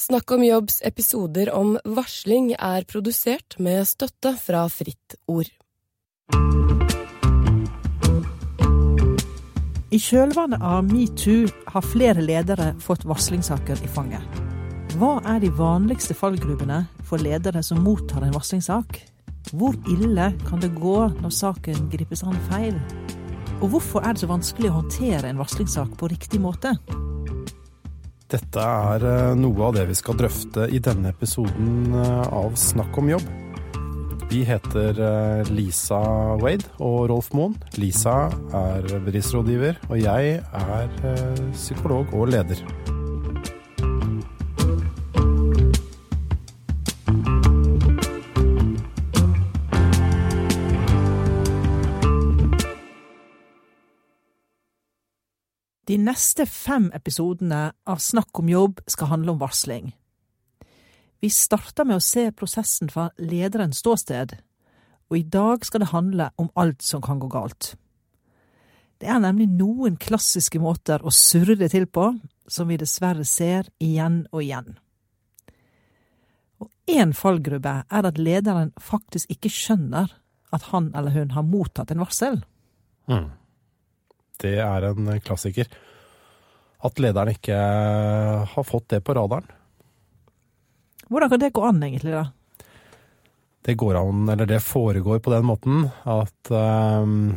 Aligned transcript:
Snakk 0.00 0.30
om 0.30 0.44
jobbs 0.44 0.78
episoder 0.84 1.50
om 1.52 1.74
varsling 1.84 2.54
er 2.56 2.86
produsert 2.88 3.58
med 3.60 3.84
støtte 3.84 4.30
fra 4.40 4.62
Fritt 4.72 5.18
Ord. 5.28 5.50
I 9.92 10.00
kjølvannet 10.00 10.64
av 10.64 10.88
metoo 10.88 11.50
har 11.74 11.84
flere 11.84 12.24
ledere 12.24 12.70
fått 12.80 13.04
varslingssaker 13.10 13.82
i 13.84 13.90
fanget. 13.92 14.40
Hva 14.96 15.18
er 15.34 15.44
de 15.44 15.52
vanligste 15.60 16.16
fallgruvene 16.16 16.80
for 17.04 17.20
ledere 17.20 17.60
som 17.66 17.84
mottar 17.84 18.24
en 18.24 18.32
varslingssak? 18.38 18.96
Hvor 19.52 19.76
ille 19.92 20.30
kan 20.46 20.64
det 20.64 20.72
gå 20.80 20.96
når 21.18 21.36
saken 21.42 21.90
gripes 21.92 22.24
an 22.24 22.40
feil? 22.48 22.80
Og 23.60 23.74
hvorfor 23.74 24.00
er 24.00 24.16
det 24.16 24.24
så 24.24 24.32
vanskelig 24.32 24.72
å 24.72 24.78
håndtere 24.80 25.28
en 25.28 25.44
varslingssak 25.44 25.92
på 26.00 26.08
riktig 26.14 26.40
måte? 26.40 26.78
Dette 28.30 28.62
er 28.62 29.04
eh, 29.10 29.32
noe 29.38 29.64
av 29.66 29.74
det 29.74 29.88
vi 29.88 29.96
skal 29.98 30.18
drøfte 30.20 30.68
i 30.70 30.78
denne 30.82 31.10
episoden 31.10 31.96
eh, 31.98 32.28
av 32.30 32.54
Snakk 32.58 33.00
om 33.02 33.10
jobb. 33.10 33.26
Vi 34.30 34.44
heter 34.46 35.00
eh, 35.02 35.50
Lisa 35.50 35.98
Wade 36.38 36.70
og 36.78 37.08
Rolf 37.10 37.32
Moen. 37.34 37.58
Lisa 37.80 38.28
er 38.54 38.86
bedriftsrådgiver, 39.02 39.82
og 39.90 39.98
jeg 39.98 40.38
er 40.38 40.96
psykolog 41.56 42.14
og 42.14 42.30
leder. 42.36 42.62
De 55.90 55.96
neste 55.98 56.44
fem 56.46 56.84
episodene 56.94 57.72
av 57.90 57.98
Snakk 57.98 58.38
om 58.38 58.46
jobb 58.46 58.78
skal 58.86 59.08
handle 59.10 59.32
om 59.32 59.40
varsling. 59.40 59.88
Vi 61.18 61.30
starter 61.34 61.88
med 61.88 61.98
å 61.98 62.04
se 62.04 62.28
prosessen 62.30 62.92
fra 62.92 63.08
lederens 63.18 63.80
ståsted, 63.82 64.36
og 65.10 65.16
i 65.18 65.24
dag 65.26 65.66
skal 65.66 65.82
det 65.82 65.88
handle 65.90 66.28
om 66.38 66.52
alt 66.54 66.86
som 66.86 67.02
kan 67.02 67.18
gå 67.18 67.26
galt. 67.32 67.72
Det 69.02 69.10
er 69.10 69.18
nemlig 69.24 69.48
noen 69.50 69.96
klassiske 69.98 70.62
måter 70.62 71.02
å 71.02 71.10
surre 71.10 71.58
det 71.58 71.72
til 71.74 71.88
på, 71.90 72.06
som 72.46 72.70
vi 72.70 72.78
dessverre 72.78 73.26
ser 73.26 73.66
igjen 73.82 74.22
og 74.30 74.44
igjen. 74.44 74.78
Og 76.62 76.70
én 76.86 77.16
fallgruppe 77.18 77.74
er 77.82 78.10
at 78.12 78.22
lederen 78.22 78.70
faktisk 78.78 79.34
ikke 79.34 79.50
skjønner 79.58 80.14
at 80.54 80.70
han 80.70 80.92
eller 80.94 81.18
hun 81.18 81.34
har 81.34 81.50
mottatt 81.50 81.90
en 81.90 82.06
varsel. 82.06 82.42
Mm 83.10 83.39
det 84.42 84.56
er 84.64 84.88
en 84.90 85.14
klassiker. 85.24 85.70
At 86.80 87.00
lederen 87.02 87.34
ikke 87.34 87.56
har 88.54 88.66
fått 88.66 88.88
det 88.94 89.02
på 89.04 89.14
radaren. 89.16 89.48
Hvordan 91.10 91.32
kan 91.32 91.42
det 91.42 91.52
gå 91.52 91.64
an, 91.66 91.82
egentlig, 91.82 92.14
da? 92.14 92.28
Det 93.66 93.76
går 93.76 93.98
an, 93.98 94.28
eller 94.32 94.48
det 94.48 94.62
foregår 94.64 95.18
på 95.20 95.32
den 95.34 95.44
måten 95.44 95.88
at 96.08 96.52
um, 96.54 97.34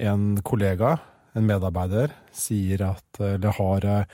en 0.00 0.28
kollega, 0.46 0.96
en 1.36 1.46
medarbeider, 1.46 2.14
sier 2.32 2.86
at 2.86 3.20
Eller 3.20 3.52
har 3.58 3.84
uh, 3.84 4.04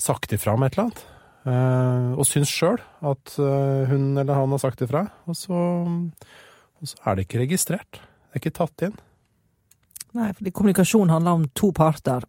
sagt 0.00 0.32
ifra 0.32 0.54
om 0.54 0.64
et 0.64 0.78
eller 0.78 0.88
annet. 0.88 1.02
Uh, 1.40 2.16
og 2.20 2.26
syns 2.28 2.52
sjøl 2.52 2.80
at 3.02 3.34
uh, 3.40 3.84
hun 3.90 4.14
eller 4.14 4.38
han 4.38 4.54
har 4.54 4.62
sagt 4.62 4.80
ifra. 4.86 5.04
Og 5.28 5.36
så, 5.36 5.60
og 5.60 6.88
så 6.88 7.02
er 7.04 7.18
det 7.18 7.26
ikke 7.26 7.44
registrert. 7.44 8.00
Det 8.00 8.38
er 8.38 8.44
ikke 8.44 8.58
tatt 8.62 8.86
inn. 8.88 8.96
Nei, 10.18 10.30
fordi 10.34 10.52
kommunikasjon 10.54 11.12
handler 11.12 11.38
om 11.38 11.44
to 11.54 11.70
parter. 11.76 12.24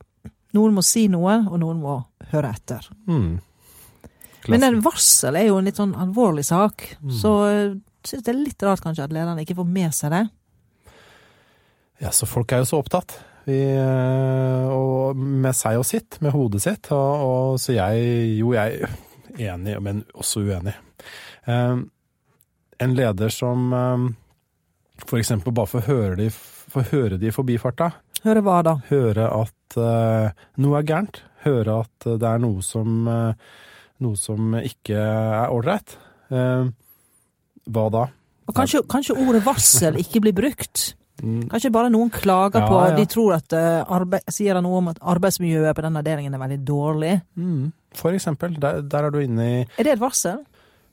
Noen 0.57 0.75
må 0.75 0.83
si 0.85 1.07
noe, 1.11 1.39
og 1.47 1.57
noen 1.61 1.79
må 1.81 1.95
høre 2.33 2.51
etter. 2.53 2.85
Mm. 3.07 3.39
Men 4.51 4.65
en 4.65 4.81
varsel 4.83 5.37
er 5.37 5.49
jo 5.49 5.57
en 5.59 5.67
litt 5.69 5.79
sånn 5.79 5.95
alvorlig 5.97 6.43
sak, 6.47 6.85
mm. 7.01 7.15
så 7.21 7.33
eh, 7.49 7.73
det 8.11 8.31
er 8.31 8.39
litt 8.39 8.63
rart 8.65 8.81
kanskje 8.83 9.05
at 9.05 9.13
lederne 9.13 9.43
ikke 9.45 9.59
får 9.59 9.67
med 9.69 9.95
seg 9.95 10.13
det. 10.15 10.23
Ja, 12.01 12.09
så 12.13 12.25
folk 12.29 12.51
er 12.51 12.63
jo 12.63 12.71
så 12.71 12.81
opptatt. 12.81 13.13
Vi, 13.45 13.57
eh, 13.57 14.65
og 14.73 15.17
med 15.17 15.55
seg 15.57 15.79
og 15.81 15.85
sitt, 15.87 16.17
med 16.21 16.33
hodet 16.33 16.63
sitt. 16.65 16.89
Og, 16.93 17.25
og, 17.25 17.59
så 17.61 17.77
jeg 17.77 18.37
Jo, 18.39 18.53
jeg 18.57 18.81
er 18.85 19.53
enig, 19.53 19.77
men 19.81 20.03
også 20.13 20.43
uenig. 20.45 20.73
Um, 21.45 21.87
en 22.81 22.97
leder 22.97 23.33
som 23.33 23.71
um, 23.73 24.09
for 25.05 25.21
eksempel 25.21 25.53
bare 25.53 25.69
får 25.69 25.87
høre 25.87 26.17
de 26.19 26.29
få 26.71 26.85
høre 26.91 27.19
de 27.21 27.29
i 27.29 27.33
forbifarta. 27.35 27.91
Høre 28.21 28.43
hva 28.45 28.61
da? 28.65 28.77
Høre 28.91 29.27
at 29.33 29.77
uh, 29.79 30.45
noe 30.61 30.79
er 30.79 30.87
gærent. 30.87 31.23
Høre 31.45 31.81
at 31.85 32.07
det 32.21 32.27
er 32.27 32.41
noe 32.43 32.63
som, 32.65 33.07
uh, 33.09 33.33
noe 34.03 34.19
som 34.19 34.55
ikke 34.61 34.97
er 34.97 35.53
ålreit. 35.53 35.97
Uh, 36.31 36.69
hva 37.71 37.85
da? 37.93 38.07
Og 38.49 38.57
kanskje, 38.57 38.83
kanskje, 38.89 39.17
ordet 39.21 39.43
varsel 39.45 39.99
ikke 40.01 40.23
blir 40.23 40.35
brukt? 40.37 40.91
Mm. 41.21 41.45
Kanskje 41.51 41.73
bare 41.73 41.91
noen 41.93 42.09
klager 42.13 42.63
ja, 42.63 42.69
på 42.69 42.79
ja. 42.81 42.95
De 42.97 43.03
tror 43.09 43.35
at 43.37 43.53
arbeid, 43.53 44.25
sier 44.33 44.57
noe 44.65 44.79
om 44.79 44.89
at 44.89 45.01
arbeidsmiljøet 45.13 45.77
på 45.77 45.83
den 45.85 45.99
avdelingen 45.99 46.33
er 46.33 46.41
veldig 46.41 46.61
dårlig. 46.65 47.13
Mm. 47.37 47.69
For 47.97 48.15
eksempel. 48.15 48.55
Der, 48.61 48.81
der, 48.81 49.07
er 49.07 49.13
du 49.13 49.21
inne 49.21 49.45
i 49.45 49.59
Er 49.61 49.85
det 49.85 49.95
et 49.97 50.01
varsel? 50.01 50.41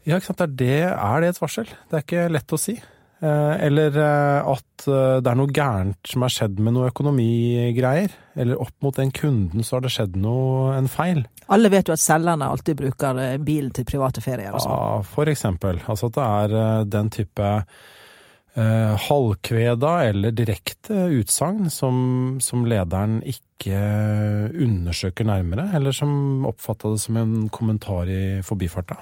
Ja, 0.09 0.19
ikke 0.19 0.31
sant. 0.31 0.45
Er 0.45 0.53
det, 0.61 0.77
er 0.93 1.25
det 1.25 1.33
et 1.33 1.41
varsel? 1.41 1.69
Det 1.89 1.99
er 1.99 2.05
ikke 2.05 2.29
lett 2.33 2.55
å 2.55 2.61
si. 2.61 2.77
Eh, 3.21 3.67
eller 3.67 3.97
eh, 3.99 4.47
at 4.47 4.87
eh, 4.87 5.17
det 5.19 5.31
er 5.31 5.39
noe 5.41 5.51
gærent 5.51 6.07
som 6.07 6.23
har 6.23 6.31
skjedd 6.31 6.61
med 6.63 6.77
noe 6.77 6.91
økonomigreier. 6.93 8.15
Eller 8.39 8.63
opp 8.63 8.75
mot 8.85 8.95
den 8.95 9.11
kunden 9.15 9.67
så 9.67 9.77
har 9.77 9.87
det 9.87 9.93
skjedd 9.95 10.19
noe, 10.23 10.77
en 10.77 10.91
feil. 10.91 11.25
Alle 11.51 11.71
vet 11.73 11.91
jo 11.91 11.97
at 11.97 12.03
selgerne 12.03 12.47
alltid 12.47 12.79
bruker 12.79 13.23
bilen 13.43 13.73
til 13.75 13.87
private 13.89 14.23
ferier 14.23 14.55
og 14.55 14.63
sånn. 14.63 14.75
Ja, 14.75 15.07
for 15.17 15.31
eksempel. 15.33 15.81
Altså 15.91 16.13
at 16.13 16.19
det 16.19 16.27
er 16.27 16.85
den 16.93 17.11
type 17.15 17.49
eh, 18.55 19.09
halvkveda 19.09 19.95
eller 20.13 20.37
direkte 20.37 21.09
utsagn 21.19 21.73
som, 21.75 21.99
som, 22.45 22.67
lederen 22.71 23.19
ikke 23.27 23.81
undersøker 24.55 25.27
nærmere, 25.27 25.71
eller 25.75 25.97
som 25.97 26.47
oppfatta 26.47 26.93
det 26.95 27.03
som 27.03 27.19
en 27.19 27.35
kommentar 27.51 28.13
i 28.13 28.23
forbifarta. 28.47 29.01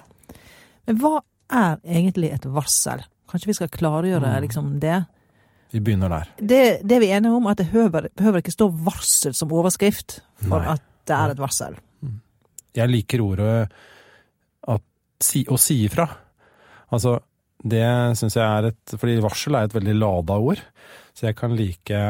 Men 0.88 1.02
hva 1.02 1.18
er 1.52 1.76
egentlig 1.84 2.32
et 2.32 2.48
varsel? 2.48 3.04
Kanskje 3.30 3.50
vi 3.50 3.56
skal 3.58 3.72
klargjøre 3.72 4.32
mm. 4.32 4.42
liksom 4.46 4.74
det. 4.82 5.00
Vi 5.74 5.82
begynner 5.82 6.12
der. 6.12 6.28
Det, 6.38 6.62
det 6.86 7.00
vi 7.02 7.10
er 7.10 7.18
enige 7.18 7.34
om, 7.36 7.46
er 7.46 7.56
at 7.56 7.62
det 7.62 7.68
behøver, 7.72 8.08
behøver 8.16 8.42
ikke 8.42 8.54
stå 8.54 8.68
varsel 8.86 9.34
som 9.36 9.54
overskrift 9.54 10.20
for 10.44 10.62
Nei. 10.62 10.76
at 10.76 10.84
det 11.06 11.16
er 11.16 11.34
et 11.34 11.42
varsel. 11.42 11.74
Mm. 12.04 12.20
Jeg 12.78 12.92
liker 12.92 13.24
ordet 13.24 13.50
at, 14.74 14.84
si, 15.22 15.42
å 15.50 15.58
si 15.60 15.80
ifra. 15.88 16.06
Altså, 16.94 17.18
det 17.66 17.82
syns 18.20 18.36
jeg 18.36 18.44
er 18.46 18.68
et 18.68 18.92
Fordi 18.94 19.16
varsel 19.24 19.56
er 19.58 19.66
et 19.66 19.74
veldig 19.74 19.96
lada 19.98 20.36
ord. 20.38 20.60
Så 21.16 21.26
jeg 21.26 21.38
kan 21.38 21.54
like 21.56 22.02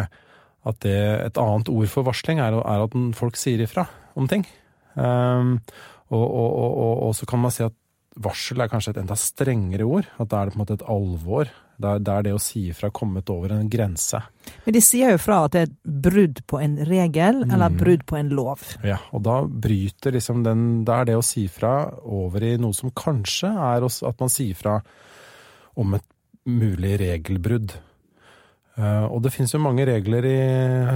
at 0.67 0.81
det 0.83 0.99
Et 0.99 1.39
annet 1.39 1.69
ord 1.71 1.89
for 1.89 2.07
varsling 2.07 2.41
er, 2.43 2.59
er 2.59 2.85
at 2.85 2.95
folk 3.15 3.39
sier 3.39 3.63
ifra 3.63 3.87
om 4.19 4.27
ting. 4.29 4.43
Um, 4.97 5.61
og, 6.11 6.25
og, 6.25 6.51
og, 6.57 6.95
og, 7.07 7.13
så 7.15 7.27
kan 7.29 7.43
man 7.43 7.53
si 7.55 7.63
at 7.63 7.75
varsel 8.23 8.63
er 8.63 8.71
kanskje 8.73 8.95
et 8.95 9.01
enda 9.03 9.17
strengere 9.19 9.87
ord. 9.87 10.09
At 10.21 10.31
da 10.33 10.41
er 10.41 10.49
det 10.49 10.55
på 10.55 10.59
en 10.59 10.65
måte 10.65 10.77
et 10.79 10.85
alvor. 10.93 11.53
Da 11.77 11.97
er 11.99 12.25
det 12.25 12.33
å 12.33 12.41
si 12.41 12.67
ifra 12.71 12.89
kommet 12.95 13.29
over 13.33 13.53
en 13.53 13.69
grense. 13.71 14.23
Men 14.65 14.77
de 14.77 14.83
sier 14.85 15.13
jo 15.13 15.21
fra 15.21 15.43
at 15.45 15.55
det 15.55 15.63
er 15.63 15.69
et 15.69 15.79
brudd 16.07 16.41
på 16.49 16.61
en 16.65 16.79
regel, 16.89 17.43
mm. 17.45 17.53
eller 17.53 17.77
brudd 17.77 18.07
på 18.09 18.17
en 18.17 18.33
lov. 18.39 18.65
Ja, 18.87 18.99
og 19.13 19.27
da 19.27 19.43
bryter 19.45 20.17
liksom 20.17 20.45
den 20.47 20.85
Da 20.89 21.03
er 21.03 21.11
det 21.11 21.19
å 21.19 21.25
si 21.27 21.47
fra 21.53 21.75
over 22.01 22.45
i 22.47 22.55
noe 22.61 22.77
som 22.77 22.95
kanskje 22.97 23.51
er 23.53 23.85
at 23.85 24.23
man 24.23 24.33
sier 24.33 24.57
fra 24.57 24.79
om 25.77 25.99
et 25.99 26.07
mulig 26.49 26.95
regelbrudd. 27.03 27.75
Eh, 28.77 29.05
og 29.09 29.23
det 29.25 29.33
finnes 29.35 29.53
jo 29.53 29.61
mange 29.61 29.85
regler 29.89 30.29
i 30.29 30.39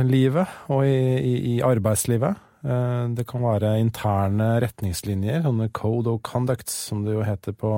livet 0.09 0.71
og 0.73 0.87
i, 0.89 1.01
i, 1.21 1.35
i 1.57 1.59
arbeidslivet. 1.65 2.49
Eh, 2.61 3.05
det 3.17 3.25
kan 3.29 3.45
være 3.45 3.79
interne 3.81 4.53
retningslinjer, 4.61 5.45
sånne 5.47 5.71
code 5.77 6.13
of 6.13 6.21
conduct, 6.27 6.73
som 6.73 7.05
det 7.07 7.17
jo 7.17 7.25
heter 7.25 7.57
på 7.57 7.71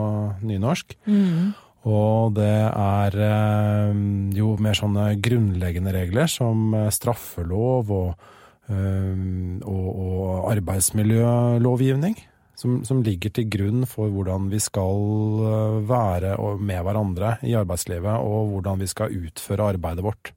nynorsk. 0.43 0.97
Mm. 1.07 1.53
Og 1.93 2.35
det 2.39 2.51
er 2.71 3.19
eh, 3.29 4.03
jo 4.39 4.57
mer 4.63 4.79
sånne 4.79 5.13
grunnleggende 5.23 5.95
regler 5.95 6.31
som 6.31 6.75
eh, 6.79 6.91
straffelov 6.95 7.95
og, 7.95 8.29
og, 8.73 9.89
og 9.93 10.53
arbeidsmiljølovgivning. 10.53 12.19
Som, 12.63 12.85
som, 12.87 13.01
ligger 13.03 13.33
til 13.35 13.49
grunn 13.51 13.87
for 13.91 14.13
hvordan 14.13 14.45
vi 14.53 14.61
skal 14.63 15.81
være 15.89 16.37
med 16.63 16.85
hverandre 16.87 17.33
i 17.49 17.57
arbeidslivet, 17.59 18.23
og 18.23 18.53
hvordan 18.53 18.79
vi 18.79 18.87
skal 18.87 19.17
utføre 19.17 19.73
arbeidet 19.73 20.05
vårt. 20.07 20.31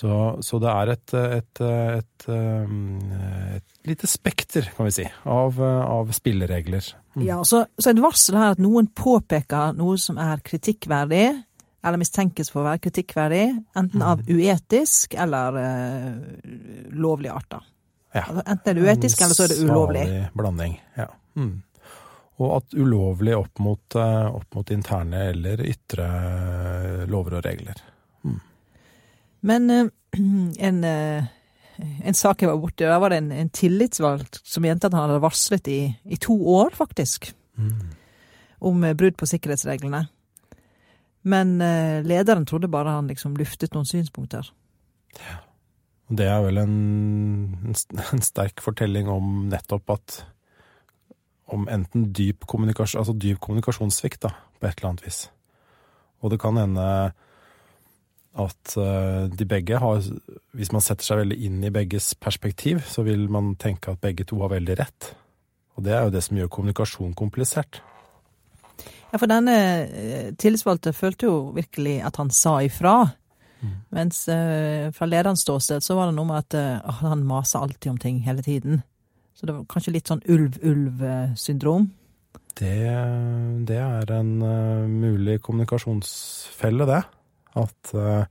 Så, 0.00 0.16
så 0.40 0.58
det 0.62 0.70
er 0.72 0.90
et, 0.94 1.12
et, 1.18 1.60
et, 1.60 2.26
et, 2.30 3.72
lite 3.84 4.08
spekter, 4.08 4.70
kan 4.76 4.86
vi 4.88 4.94
si, 4.96 5.04
av, 5.28 5.58
av 5.60 6.12
spilleregler. 6.16 6.86
Mm. 7.18 7.24
Ja, 7.26 7.40
så, 7.44 7.66
så 7.76 7.92
et 7.92 8.00
varsel 8.00 8.38
her 8.40 8.54
at 8.54 8.62
noen 8.62 8.88
påpeker 8.96 9.74
noe 9.76 9.98
som 10.00 10.16
er 10.22 10.40
kritikkverdig, 10.46 11.26
eller 11.84 12.00
mistenkes 12.00 12.52
for 12.52 12.62
å 12.62 12.70
være 12.70 12.84
kritikkverdig, 12.86 13.44
enten 13.76 14.04
av 14.04 14.22
mm. 14.22 14.32
uetisk 14.38 15.18
eller 15.20 15.60
uh, 15.60 16.48
lovlig 16.96 17.32
art. 17.34 17.50
da. 17.52 17.60
Ja. 18.14 18.24
Altså, 18.24 18.44
enten 18.46 18.72
er 18.72 18.78
det 18.78 18.86
uetisk, 18.88 19.24
eller 19.24 19.36
så 19.36 19.44
er 19.44 19.52
det 19.52 19.60
ulovlig. 19.64 20.06
En 20.06 20.14
Salig 20.14 20.40
blanding, 20.40 20.78
ja. 20.96 21.10
Mm. 21.40 21.52
og 22.40 22.56
at 22.56 22.74
ulovlig 22.74 23.36
opp 23.36 23.60
mot, 23.62 23.96
eh, 24.00 24.26
opp 24.34 24.56
mot 24.56 24.70
interne 24.74 25.20
eller 25.30 25.60
ytre 25.62 26.06
eh, 26.08 27.02
lover 27.08 27.36
og 27.38 27.44
regler. 27.46 27.78
Men 29.40 29.70
eh, 29.70 29.86
en, 30.68 30.84
eh, 30.84 31.24
en 32.04 32.16
sak 32.16 32.42
jeg 32.42 32.50
var 32.50 32.60
borti, 32.60 32.84
der 32.84 33.00
var 33.00 33.12
det 33.12 33.20
en, 33.22 33.32
en 33.32 33.52
tillitsvalgt 33.54 34.40
som 34.44 34.64
mente 34.64 34.88
at 34.88 34.96
han 34.96 35.08
hadde 35.08 35.24
varslet 35.24 35.70
i, 35.72 35.80
i 36.04 36.20
to 36.20 36.36
år, 36.54 36.74
faktisk, 36.76 37.32
om 38.60 38.84
eh, 38.84 38.96
brudd 38.96 39.18
på 39.20 39.28
sikkerhetsreglene. 39.30 40.06
Men 41.20 41.58
lederen 42.08 42.46
trodde 42.48 42.70
bare 42.72 42.94
han 42.94 43.10
liksom 43.10 43.34
luftet 43.36 43.74
noen 43.76 43.84
synspunkter. 43.84 44.46
Og 46.08 46.16
Det 46.16 46.24
er 46.32 46.38
vel 46.40 46.62
en, 46.62 46.76
en 47.68 47.76
en 48.14 48.24
sterk 48.24 48.62
fortelling 48.64 49.10
om 49.12 49.50
nettopp 49.52 49.96
at 49.98 50.20
Om 51.50 51.64
enten 51.66 52.12
dyp, 52.14 52.46
kommunikasjon, 52.46 53.00
altså 53.00 53.12
dyp 53.18 53.40
kommunikasjonssvikt, 53.42 54.20
da, 54.22 54.28
på 54.60 54.68
et 54.68 54.78
eller 54.78 54.92
annet 54.92 55.02
vis. 55.02 55.16
Og 56.22 56.30
det 56.30 56.38
kan 56.38 56.54
hende 56.56 56.84
at 58.38 58.76
eh, 58.78 59.24
de 59.26 59.46
begge 59.48 59.78
har 59.82 60.02
Hvis 60.54 60.70
man 60.72 60.82
setter 60.84 61.04
seg 61.04 61.18
veldig 61.24 61.38
inn 61.46 61.64
i 61.66 61.72
begges 61.74 62.14
perspektiv, 62.14 62.82
så 62.86 63.02
vil 63.02 63.28
man 63.28 63.56
tenke 63.58 63.90
at 63.90 64.00
begge 64.00 64.24
to 64.24 64.38
har 64.42 64.52
veldig 64.54 64.78
rett. 64.78 65.14
Og 65.76 65.84
det 65.84 65.94
er 65.96 66.04
jo 66.04 66.14
det 66.14 66.22
som 66.22 66.36
gjør 66.38 66.50
kommunikasjon 66.52 67.14
komplisert. 67.14 67.80
Ja, 69.10 69.18
for 69.18 69.26
denne 69.30 69.54
eh, 69.90 70.28
tillitsvalgte 70.38 70.92
følte 70.94 71.26
jo 71.26 71.38
virkelig 71.56 71.98
at 72.06 72.20
han 72.20 72.30
sa 72.30 72.60
ifra. 72.62 73.16
Mens 73.92 74.22
eh, 74.32 74.88
fra 74.96 75.06
lederens 75.08 75.42
ståsted 75.44 75.84
så 75.84 75.96
var 75.98 76.08
det 76.08 76.16
noe 76.16 76.28
med 76.30 76.38
at 76.46 76.56
eh, 76.56 77.00
han 77.02 77.26
maser 77.28 77.60
alltid 77.60 77.90
om 77.92 77.98
ting 78.00 78.20
hele 78.24 78.44
tiden. 78.46 78.82
Så 79.34 79.48
det 79.48 79.56
var 79.56 79.66
kanskje 79.68 79.94
litt 79.96 80.10
sånn 80.10 80.22
ulv-ulv-syndrom. 80.28 81.90
Det, 82.60 82.76
det 83.68 83.78
er 83.80 84.12
en 84.12 84.32
mulig 84.90 85.38
kommunikasjonsfelle, 85.44 86.86
det. 86.88 87.00
At, 87.58 87.92
eh, 87.94 88.24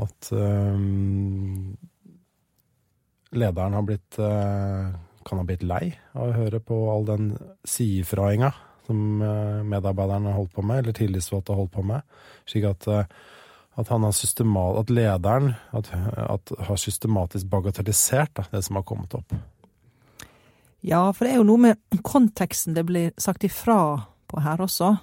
at 0.00 0.30
um, 0.32 1.76
lederen 3.34 3.74
har 3.74 3.86
blitt 3.86 4.18
eh, 4.22 4.90
kan 5.26 5.40
ha 5.40 5.44
blitt 5.44 5.66
lei 5.66 5.90
av 6.14 6.30
å 6.30 6.36
høre 6.38 6.62
på 6.64 6.76
all 6.92 7.04
den 7.08 7.34
si-ifrainga 7.68 8.52
som 8.86 9.20
medarbeiderne 9.68 10.32
holdt 10.34 10.54
på 10.56 10.64
med, 10.66 10.80
eller 10.80 10.96
tillitsvalgte 10.96 11.52
har 11.52 11.60
holdt 11.60 11.74
på 11.76 11.84
med. 11.86 12.16
Slik 12.48 12.64
at, 12.66 12.88
at, 12.88 13.92
han 13.92 14.02
har 14.02 14.14
systemat, 14.16 14.80
at 14.80 14.90
lederen 14.90 15.52
at, 15.76 15.92
at 16.24 16.50
har 16.66 16.80
systematisk 16.80 17.46
bagatellisert 17.52 18.32
da, 18.40 18.46
det 18.50 18.64
som 18.66 18.80
har 18.80 18.86
kommet 18.88 19.14
opp. 19.14 19.36
Ja, 20.80 21.04
for 21.12 21.26
det 21.26 21.34
er 21.34 21.40
jo 21.42 21.46
noe 21.46 21.60
med 21.60 22.00
konteksten 22.06 22.74
det 22.76 22.86
blir 22.88 23.12
sagt 23.20 23.44
ifra 23.44 23.80
på 24.30 24.40
her 24.40 24.62
også. 24.64 24.94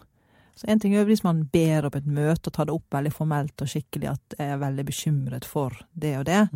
Så 0.57 0.65
en 0.71 0.79
ting 0.81 0.95
er 0.97 1.05
hvis 1.05 1.21
man 1.25 1.43
ber 1.53 1.85
opp 1.85 1.99
et 1.99 2.09
møte 2.09 2.49
og 2.49 2.55
tar 2.55 2.67
det 2.67 2.73
opp 2.73 2.95
veldig 2.95 3.13
formelt 3.13 3.61
og 3.61 3.69
skikkelig 3.69 4.09
at 4.15 4.37
jeg 4.39 4.53
er 4.55 4.61
veldig 4.61 4.85
bekymret 4.87 5.45
for 5.45 5.75
det 5.93 6.15
og 6.17 6.25
det. 6.29 6.47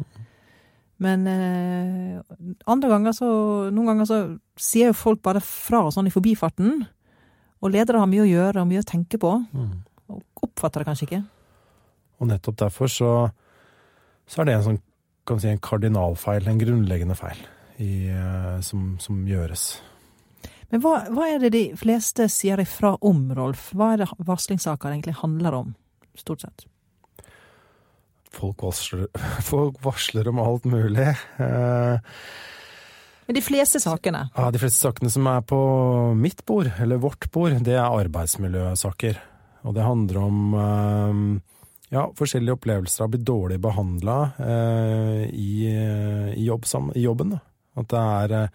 Men 1.02 1.28
eh, 1.30 2.18
andre 2.70 2.90
ganger 2.90 3.14
så 3.18 3.28
Noen 3.74 3.92
ganger 3.92 4.10
så 4.10 4.18
sier 4.62 4.92
jo 4.92 4.98
folk 4.98 5.22
bare 5.26 5.42
fra 5.42 5.84
sånn 5.94 6.10
i 6.10 6.14
forbifarten. 6.14 6.84
Og 7.62 7.74
ledere 7.74 8.02
har 8.02 8.10
mye 8.10 8.26
å 8.26 8.30
gjøre 8.30 8.64
og 8.64 8.70
mye 8.70 8.82
å 8.82 8.90
tenke 8.90 9.22
på. 9.22 9.36
Og 10.10 10.46
oppfatter 10.48 10.82
det 10.82 10.90
kanskje 10.90 11.08
ikke. 11.08 11.22
Og 12.22 12.30
nettopp 12.30 12.58
derfor 12.62 12.90
så, 12.90 13.12
så 14.30 14.42
er 14.42 14.50
det 14.50 14.58
en 14.58 14.68
sånn, 14.70 14.82
kan 15.30 15.42
si, 15.42 15.50
en 15.50 15.62
kardinalfeil, 15.62 16.50
en 16.50 16.62
grunnleggende 16.62 17.18
feil, 17.18 17.38
i, 17.82 18.10
eh, 18.10 18.58
som, 18.66 18.96
som 19.02 19.22
gjøres. 19.30 19.76
Men 20.72 20.84
hva, 20.84 20.94
hva 21.12 21.28
er 21.28 21.42
det 21.44 21.52
de 21.52 21.64
fleste 21.80 22.30
sier 22.32 22.62
ifra 22.64 22.94
om, 23.04 23.26
Rolf? 23.36 23.70
Hva 23.76 23.94
er 23.94 24.04
det 24.04 24.10
varslingssaker 24.24 24.94
egentlig 24.94 25.18
handler 25.20 25.58
om, 25.58 25.74
stort 26.16 26.46
sett? 26.46 26.64
Folk 28.32 28.64
varsler, 28.64 29.10
folk 29.52 29.82
varsler 29.84 30.30
om 30.32 30.40
alt 30.40 30.68
mulig. 30.72 31.10
Eh, 31.44 32.16
Men 33.28 33.36
de 33.38 33.44
fleste 33.44 33.82
sakene? 33.84 34.30
ja, 34.38 34.48
de 34.52 34.62
fleste 34.62 34.80
sakene 34.88 35.12
som 35.12 35.28
er 35.28 35.44
på 35.44 35.60
mitt 36.16 36.46
bord, 36.48 36.72
eller 36.80 37.04
vårt 37.04 37.28
bord, 37.36 37.58
det 37.68 37.76
er 37.76 37.84
arbeidsmiljøsaker. 37.92 39.20
Og 39.68 39.76
det 39.76 39.84
handler 39.86 40.22
om 40.24 40.54
eh, 40.58 41.20
ja, 41.92 42.06
forskjellige 42.18 42.56
opplevelser 42.56 43.04
av 43.04 43.12
å 43.12 43.14
bli 43.18 43.26
dårlig 43.28 43.60
behandla 43.62 44.18
eh, 44.40 45.26
i, 45.36 45.52
i, 45.68 46.46
jobb, 46.48 46.64
i 46.96 47.04
jobben. 47.04 47.36
Da. 47.36 47.44
At 47.84 47.92
det 47.92 48.06
er 48.08 48.48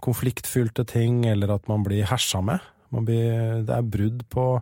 konfliktfylte 0.00 0.84
ting, 0.86 1.24
eller 1.26 1.54
at 1.54 1.68
man 1.68 1.84
blir 1.84 2.04
hersa 2.04 2.40
med. 2.42 2.58
Man 2.90 3.04
blir, 3.06 3.62
det 3.66 3.74
er 3.76 3.82
brudd 3.82 4.22
på, 4.30 4.60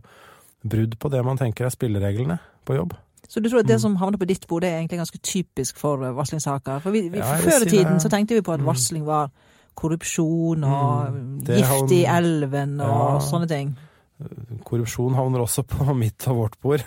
brudd 0.69 0.99
på 1.00 1.11
det 1.11 1.25
man 1.25 1.38
tenker 1.38 1.65
er 1.67 1.70
spillereglene 1.70 2.38
på 2.69 2.75
jobb. 2.76 2.93
Så 3.29 3.41
du 3.43 3.49
tror 3.49 3.61
Mm. 3.61 3.65
at 3.65 3.69
det 3.69 3.81
som 3.81 3.97
havner 3.97 4.19
på 4.19 4.26
ditt 4.26 4.47
bord, 4.49 4.65
er 4.65 4.79
egentlig 4.81 4.99
ganske 4.99 5.19
typisk 5.23 5.76
for 5.76 6.03
eh, 6.05 6.12
varslingssaker? 6.17 6.81
For 6.81 6.91
vi, 6.91 7.09
vi, 7.09 7.19
Ja, 7.19 7.37
Før 7.37 7.67
i 7.67 7.70
tiden 7.70 8.00
så 8.00 8.09
tenkte 8.09 8.35
vi 8.35 8.41
på 8.41 8.53
at 8.55 8.61
Mm. 8.61 8.67
varsling 8.67 9.05
var 9.05 9.31
korrupsjon 9.76 10.65
og 10.65 11.12
Mm. 11.12 11.41
Gift 11.47 11.93
i 11.93 12.05
elven 12.05 12.81
og 12.81 12.88
Ja. 12.88 13.19
sånne 13.20 13.49
ting. 13.49 13.76
Korrupsjon 14.67 15.15
havner 15.15 15.44
også 15.44 15.62
på 15.69 15.93
mitt 16.03 16.26
og 16.31 16.41
vårt 16.43 16.56
bord. 16.65 16.82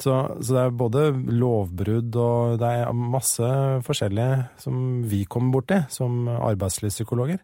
Så, 0.00 0.14
så 0.40 0.56
det 0.56 0.62
er 0.62 0.78
både 0.84 1.04
lovbrudd 1.12 2.16
og 2.20 2.56
det 2.62 2.70
er 2.80 2.96
masse 2.96 3.50
forskjellige 3.84 4.40
som 4.62 4.78
vi 5.10 5.24
kommer 5.28 5.58
borti 5.58 5.82
som 5.92 6.24
arbeidslivspsykologer. 6.34 7.42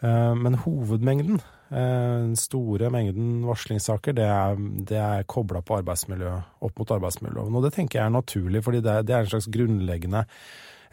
Eh, 0.00 0.34
Men 0.34 0.54
hovedmengden, 0.64 1.40
eh, 1.70 2.24
den 2.24 2.36
store 2.36 2.90
mengden 2.94 3.44
varslingssaker, 3.46 4.14
det 4.14 4.24
er, 4.24 4.56
det 4.88 4.98
er 5.02 5.28
kobla 5.28 5.60
på 5.60 5.80
arbeidsmiljø, 5.82 6.32
opp 6.62 6.78
mot 6.78 6.96
arbeidsmiljøloven. 6.96 7.56
Og 7.58 7.66
det 7.66 7.74
tenker 7.74 8.00
jeg 8.00 8.06
er 8.06 8.16
naturlig, 8.16 8.64
fordi 8.64 8.80
det 8.80 8.92
er, 8.92 9.02
det 9.02 9.14
er 9.14 9.26
en 9.26 9.32
slags 9.34 9.50
grunnleggende, 9.52 10.24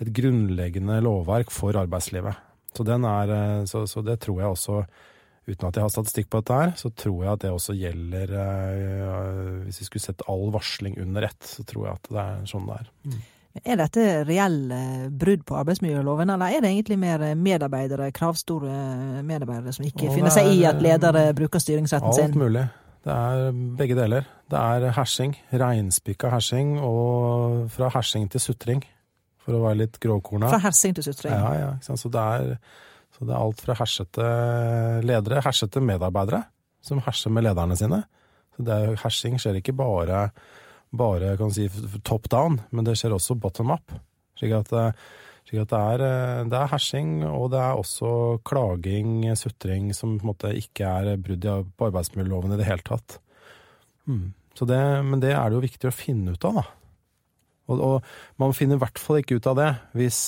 et 0.02 0.12
grunnleggende 0.12 1.00
lovverk 1.06 1.54
for 1.54 1.78
arbeidslivet. 1.80 2.36
Så, 2.75 2.84
er, 2.84 3.30
eh, 3.31 3.66
så, 3.66 3.86
så 3.88 4.02
det 4.04 4.19
tror 4.19 4.42
jeg 4.42 4.50
også 4.52 4.86
Uten 5.45 5.68
at 5.68 5.77
jeg 5.77 5.86
har 5.86 5.94
statistikk 5.94 6.31
på 6.33 6.42
dette 6.42 6.57
her, 6.57 6.74
så 6.80 6.89
tror 6.89 7.19
jeg 7.21 7.31
at 7.36 7.44
det 7.44 7.51
også 7.53 7.75
gjelder 7.77 8.31
eh, 8.42 9.63
Hvis 9.68 9.83
vi 9.83 9.88
skulle 9.92 10.06
sett 10.07 10.24
all 10.31 10.47
varsling 10.56 10.97
under 11.03 11.27
ett, 11.30 11.42
så 11.45 11.65
tror 11.68 11.88
jeg 11.88 12.00
at 12.00 12.09
det 12.12 12.24
er 12.24 12.45
sånn 12.50 12.69
det 12.69 12.80
er. 12.80 12.88
Er 13.63 13.77
dette 13.80 14.06
reelle 14.27 14.80
brudd 15.15 15.45
på 15.47 15.56
arbeidsmiljøloven, 15.56 16.33
eller 16.33 16.57
er 16.57 16.63
det 16.65 16.71
egentlig 16.74 16.97
mer 17.00 17.21
medarbeidere, 17.39 18.09
kravstore 18.12 19.21
medarbeidere 19.24 19.71
som 19.77 19.86
ikke 19.88 20.09
finner 20.12 20.33
seg 20.33 20.50
i 20.57 20.65
at 20.68 20.81
ledere 20.83 21.30
bruker 21.38 21.63
styringsretten 21.63 22.09
Alt 22.11 22.19
sin? 22.19 22.35
mulig. 22.42 22.66
Det 23.06 23.14
er 23.14 23.52
begge 23.78 23.95
deler. 23.95 24.25
Det 24.49 24.59
er 24.59 24.90
hersing, 24.97 25.37
reinspikka 25.54 26.31
hersing, 26.33 26.80
og 26.81 27.69
fra 27.71 27.92
hersing 27.94 28.25
til 28.33 28.42
sutring, 28.42 28.81
for 29.45 29.56
å 29.56 29.61
være 29.68 29.83
litt 29.83 29.99
grovkorna. 30.02 30.49
Fra 30.49 30.64
hersing 30.64 30.97
til 30.97 31.06
sutring. 31.06 31.35
Ja, 31.37 31.54
ja. 31.54 31.71
Så 31.85 32.09
det 32.09 32.21
er, 32.21 32.56
så 33.16 33.24
det 33.24 33.31
er 33.31 33.40
alt 33.40 33.62
fra 33.64 33.78
hersete 33.80 34.30
ledere, 35.06 35.44
hersete 35.45 35.80
medarbeidere, 35.84 36.42
som 36.84 37.00
herser 37.06 37.31
med 37.31 37.45
lederne 37.48 37.78
sine. 37.80 38.02
Så 38.56 38.66
det 38.68 38.76
er, 38.76 38.98
hersing 39.00 39.38
skjer 39.40 39.60
ikke 39.60 39.76
bare, 39.78 40.26
bare 40.95 41.36
si, 41.56 41.69
top 42.07 42.28
down, 42.31 42.60
men 42.76 42.88
det 42.88 42.98
skjer 43.00 43.16
også 43.16 43.38
bottom 43.40 43.72
up. 43.76 43.95
Slik 44.36 44.52
at, 44.57 44.72
eh, 44.76 45.06
slik 45.48 45.64
at 45.64 45.72
det, 45.72 45.81
er, 45.95 46.04
eh, 46.04 46.44
det 46.52 46.60
er 46.60 46.72
hersing, 46.74 47.14
og 47.30 47.52
det 47.56 47.62
er 47.64 47.80
også 47.80 48.12
klaging, 48.48 49.24
sutring, 49.40 49.94
som 49.95 50.18
på 50.19 50.28
en 50.28 50.34
måte 50.34 50.52
ikke 50.60 50.92
er 50.92 51.16
brudd 51.16 51.48
på 51.76 51.92
arbeidsmiljøloven 51.92 52.56
i 52.56 52.60
det 52.60 52.68
hele 52.68 52.84
tatt. 52.84 53.22
Mm. 54.12 54.34
Det, 54.56 54.84
men 55.04 55.24
det 55.24 55.34
er 55.36 55.50
det 55.50 55.57
jo 55.57 55.66
viktig 55.66 55.88
å 55.88 55.95
finne 55.95 56.36
ut 56.36 56.48
av, 56.48 56.60
da. 56.60 56.68
Og, 57.68 57.80
og 57.81 58.04
man 58.42 58.54
finner 58.54 58.76
i 58.78 58.84
hvert 58.84 59.00
fall 59.02 59.18
ikke 59.24 59.40
ut 59.40 59.48
av 59.50 59.56
det 59.57 59.69
hvis 59.98 60.19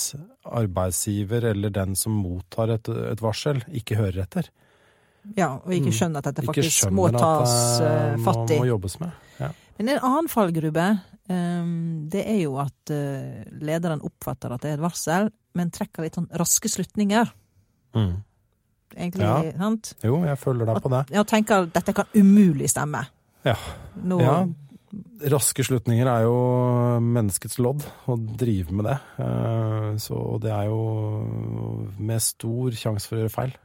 arbeidsgiver 0.47 1.45
eller 1.51 1.69
den 1.73 1.95
som 1.95 2.15
mottar 2.17 2.71
et, 2.73 2.87
et 2.89 3.21
varsel, 3.21 3.61
ikke 3.69 3.97
hører 3.99 4.23
etter. 4.25 4.49
Ja, 5.35 5.57
og 5.59 5.73
ikke 5.75 5.91
Mm. 5.91 5.97
skjønner 5.99 6.21
at 6.23 6.29
dette 6.31 6.45
faktisk 6.47 6.89
må 6.95 7.09
tas 7.11 7.53
det 7.81 7.87
eh, 7.91 8.15
må, 8.17 8.23
fatt 8.25 8.53
i. 8.55 8.59
må 8.61 8.67
jobbes 8.69 8.99
med. 9.01 9.11
Ja. 9.41 9.49
Men 9.77 9.89
en 9.93 9.99
annen 10.07 10.29
fallgruppe, 10.31 10.85
ehm, 11.29 12.07
det 12.09 12.23
er 12.25 12.39
jo 12.45 12.55
at 12.63 12.93
eh, 12.95 13.43
lederen 13.59 14.01
oppfatter 14.07 14.55
at 14.55 14.63
det 14.63 14.71
er 14.71 14.77
et 14.79 14.85
varsel, 14.85 15.29
men 15.53 15.69
trekker 15.75 16.07
litt 16.07 16.15
sånn 16.17 16.29
raske 16.39 16.71
slutninger. 16.71 17.29
Mm. 17.97 18.15
Egentlig, 18.95 19.27
Ja. 19.27 19.51
sant? 19.59 19.91
Jo, 20.01 20.23
jeg 20.23 20.39
følger 20.39 20.65
deg 20.71 20.81
på 20.81 20.89
det. 20.95 21.03
Ja, 21.11 21.19
og 21.19 21.27
tenker 21.27 21.67
at 21.67 21.73
dette 21.75 21.93
kan 21.93 22.05
umulig 22.15 22.69
stemme. 22.71 23.03
Ja. 23.45 23.57
Nå, 24.01 24.21
Ja, 24.23 24.37
raske 25.33 25.65
slutninger 25.65 26.07
er 26.07 26.25
jo 26.25 26.35
menneskets 27.03 27.57
lodd, 27.59 27.85
å 28.07 28.15
drive 28.17 28.73
med 28.75 28.87
det. 28.87 28.97
Eh, 29.23 29.95
Så 29.99 30.39
det 30.41 30.51
er 30.51 30.65
jo 30.69 31.93
med 31.97 32.21
stor 32.21 32.71
sjanse 32.71 33.07
for 33.07 33.17
å 33.17 33.25
gjøre 33.25 33.35
feil. 33.35 33.55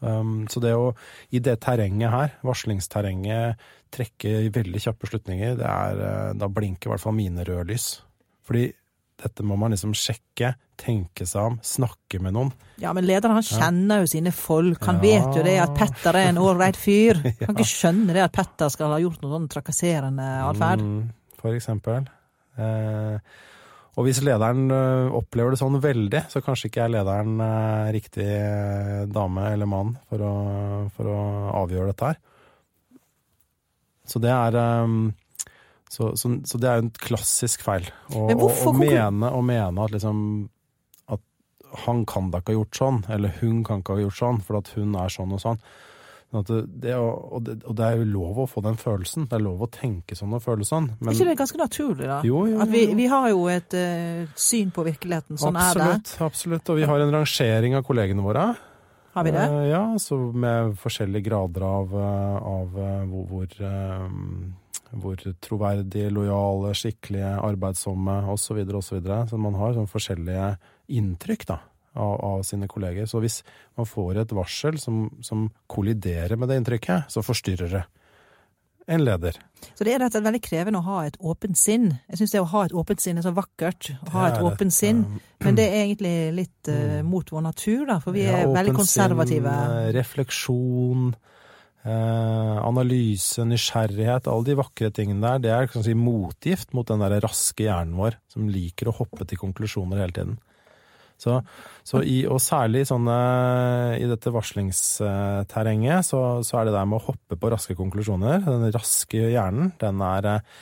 Um, 0.00 0.46
Så 0.46 0.60
det 0.60 0.74
å, 0.76 0.94
i 1.32 1.38
det 1.40 1.60
terrenget 1.60 2.10
her, 2.10 2.32
varslingsterrenget, 2.44 3.56
trekke 3.90 4.50
veldig 4.52 4.80
kjappe 4.80 5.08
slutninger, 5.08 5.56
det 5.56 5.66
er, 5.66 6.00
eh, 6.00 6.32
da 6.34 6.48
blinker 6.48 6.88
i 6.88 6.92
hvert 6.92 7.00
fall 7.00 7.16
mine 7.16 7.44
røde 7.44 7.68
lys. 7.72 8.02
Fordi 8.44 8.72
dette 9.22 9.44
må 9.48 9.56
man 9.56 9.72
liksom 9.72 9.94
sjekke, 9.96 10.50
tenke 10.76 11.24
seg 11.26 11.40
om, 11.52 11.54
snakke 11.64 12.18
med 12.20 12.34
noen. 12.36 12.50
Ja, 12.82 12.90
men 12.92 13.06
lederen 13.08 13.38
han 13.38 13.46
kjenner 13.46 14.02
jo 14.02 14.10
sine 14.12 14.32
folk. 14.36 14.82
Han 14.84 14.98
Ja. 15.00 15.04
vet 15.06 15.38
jo 15.38 15.42
det 15.46 15.54
at 15.62 15.72
Petter 15.78 16.18
er 16.20 16.28
en 16.34 16.38
ålreit 16.42 16.76
fyr. 16.76 17.22
Ja. 17.24 17.46
Kan 17.46 17.56
ikke 17.56 17.70
skjønne 17.70 18.12
det 18.12 18.22
at 18.26 18.32
Petter 18.36 18.68
skal 18.72 18.92
ha 18.92 18.98
gjort 19.00 19.22
noe 19.24 19.32
sånn 19.38 19.48
trakasserende 19.48 20.26
atferd. 20.50 20.84
Mm, 20.84 21.10
for 21.40 21.56
eksempel. 21.56 22.06
Eh, 22.60 23.18
og 23.96 24.04
hvis 24.04 24.20
lederen 24.20 24.66
eh, 24.70 25.08
opplever 25.16 25.54
det 25.56 25.62
sånn 25.62 25.80
veldig, 25.80 26.26
så 26.28 26.42
kanskje 26.44 26.68
ikke 26.68 26.84
er 26.84 26.92
lederen 26.98 27.40
eh, 27.40 27.92
riktig 27.96 28.28
eh, 28.28 29.06
dame 29.08 29.48
eller 29.54 29.68
mann 29.72 29.94
for 30.10 30.20
å, 30.20 30.34
for 30.92 31.08
å 31.08 31.20
avgjøre 31.64 31.94
dette 31.94 32.10
her. 32.12 32.20
Så 34.06 34.20
det 34.22 34.30
er 34.30 34.60
så, 35.96 36.10
så, 36.20 36.30
så 36.44 36.60
det 36.60 36.68
er 36.68 36.82
jo 36.82 36.86
en 36.86 36.92
klassisk 37.08 37.64
feil. 37.64 37.88
Å 38.12 38.26
Men 38.28 38.36
å- 38.36 38.44
hvorfor 38.44 38.70
å 38.70 38.76
konklu- 38.76 38.92
mene, 38.92 39.32
å 39.32 39.40
mene 39.44 39.84
at 39.88 39.96
liksom 39.96 40.22
at 41.16 41.20
han 41.86 42.04
kan 42.08 42.30
da 42.30 42.42
ikke 42.42 42.52
ha 42.54 42.60
gjort 42.60 42.78
sånn, 42.84 43.02
eller 43.16 43.32
hun 43.40 43.64
kan 43.64 43.80
ikke 43.82 43.96
ha 43.96 44.04
gjort 44.04 44.20
sånn, 44.20 44.40
for 44.44 44.60
at 44.60 44.68
hun 44.76 44.94
er 45.00 45.12
sånn 45.12 45.32
og 45.36 45.40
sånn. 45.42 45.60
Sånn 46.34 46.44
det, 46.50 46.56
det, 46.82 46.94
og, 46.98 47.36
det, 47.46 47.54
og 47.70 47.76
det 47.78 47.84
er 47.86 48.00
jo 48.00 48.06
lov 48.10 48.38
å 48.42 48.46
få 48.50 48.60
den 48.66 48.74
følelsen. 48.76 49.28
Det 49.30 49.36
er 49.38 49.44
lov 49.46 49.60
å 49.62 49.68
tenke 49.70 50.16
sånn 50.18 50.34
og 50.34 50.42
føle 50.42 50.66
sånn. 50.66 50.88
er 51.00 51.14
ikke 51.14 51.28
det 51.30 51.36
ganske 51.38 51.60
naturlig, 51.60 52.08
da? 52.10 52.16
Jo, 52.26 52.40
jo, 52.50 52.58
At 52.64 52.68
vi, 52.72 52.82
jo, 52.82 52.90
jo. 52.90 52.96
vi 52.98 53.06
har 53.12 53.28
jo 53.30 53.44
et 53.52 53.76
uh, 53.78 54.32
syn 54.34 54.72
på 54.74 54.84
virkeligheten. 54.88 55.38
Sånn 55.38 55.56
er 55.56 55.78
det. 55.78 55.86
absolutt, 55.86 56.14
absolutt. 56.26 56.72
Og 56.74 56.80
vi 56.82 56.88
har 56.90 57.04
en 57.06 57.14
rangering 57.14 57.78
av 57.78 57.86
kollegene 57.86 58.26
våre. 58.26 58.48
Har 59.16 59.24
vi 59.24 59.32
det? 59.32 59.46
Uh, 59.48 59.62
ja, 59.70 59.84
så 60.02 60.18
med 60.34 60.74
forskjellige 60.82 61.24
grader 61.30 61.62
av, 61.64 61.94
eh, 61.94 62.36
av 62.50 62.74
hvor, 63.08 63.22
hvor, 63.30 63.54
eh, 63.64 64.10
hvor 64.92 65.16
troverdige, 65.42 66.10
lojale, 66.14 66.74
skikkelige, 66.74 67.32
arbeidsomme 67.42 68.20
osv. 68.32 68.60
Og 68.68 68.82
så, 68.84 68.98
videre. 68.98 69.26
så 69.28 69.38
man 69.40 69.54
har 69.58 69.74
sånn 69.74 69.90
forskjellige 69.90 70.56
inntrykk 70.88 71.46
da, 71.48 71.58
av, 71.96 72.14
av 72.24 72.42
sine 72.46 72.68
kolleger. 72.70 73.06
Så 73.10 73.20
hvis 73.24 73.42
man 73.76 73.86
får 73.86 74.22
et 74.22 74.32
varsel 74.36 74.78
som, 74.78 75.08
som 75.22 75.48
kolliderer 75.66 76.36
med 76.36 76.48
det 76.48 76.60
inntrykket, 76.62 77.10
så 77.12 77.24
forstyrrer 77.26 77.72
det 77.78 77.84
en 78.86 79.02
leder. 79.02 79.34
Så 79.74 79.82
det 79.82 79.96
er 79.96 79.98
rett 79.98 80.12
og 80.14 80.20
slett 80.20 80.26
veldig 80.28 80.40
krevende 80.46 80.78
å 80.78 80.86
ha 80.86 81.00
et 81.08 81.16
åpent 81.18 81.58
sinn. 81.58 81.88
Jeg 82.06 82.20
syns 82.20 82.34
det 82.36 82.42
å 82.44 82.46
ha 82.52 82.60
et 82.68 82.74
åpent 82.76 83.02
sinn 83.02 83.18
er 83.18 83.24
så 83.26 83.32
vakkert. 83.34 83.88
Å 84.06 84.12
ha 84.14 84.26
et 84.30 84.44
åpent 84.46 84.74
sinn. 84.74 85.00
Men 85.42 85.58
det 85.58 85.64
er 85.66 85.80
egentlig 85.82 86.16
litt 86.36 86.52
Mm. 86.70 87.06
mot 87.06 87.28
vår 87.30 87.42
natur, 87.42 87.86
da. 87.86 87.98
For 87.98 88.12
vi 88.12 88.22
Ja, 88.24 88.38
er 88.42 88.46
veldig 88.46 88.74
konservative. 88.74 89.46
Åpent 89.46 89.66
Sinn, 89.66 89.88
eh, 89.88 89.92
refleksjon, 89.92 91.14
eh, 91.86 92.56
analyse, 92.66 93.44
nysgjerrighet, 93.48 94.28
alle 94.30 94.48
de 94.48 94.58
vakre 94.58 94.90
tingene 94.94 95.36
der, 95.38 95.44
det 95.44 95.54
er 95.54 95.86
si, 95.86 95.94
motgift 95.98 96.74
mot 96.76 96.88
den 96.88 97.04
der 97.04 97.20
raske 97.24 97.66
hjernen 97.68 97.96
vår, 97.98 98.18
som 98.32 98.50
liker 98.50 98.90
å 98.90 98.96
hoppe 99.00 99.28
til 99.28 99.40
konklusjoner 99.40 100.02
hele 100.02 100.16
tiden. 100.16 100.38
Så, 101.16 101.38
så 101.86 102.02
i, 102.04 102.18
og 102.28 102.42
særlig 102.44 102.82
sånne, 102.90 103.16
i 103.96 104.08
dette 104.10 104.32
varslingsterrenget, 104.34 106.04
så, 106.04 106.22
så 106.44 106.60
er 106.60 106.68
det 106.68 106.74
der 106.76 106.88
med 106.88 106.98
å 106.98 107.06
hoppe 107.06 107.38
på 107.40 107.52
raske 107.52 107.76
konklusjoner, 107.78 108.42
den 108.44 108.68
raske 108.74 109.30
hjernen, 109.32 109.72
den 109.80 110.02
er 110.04 110.34
eh, 110.34 110.58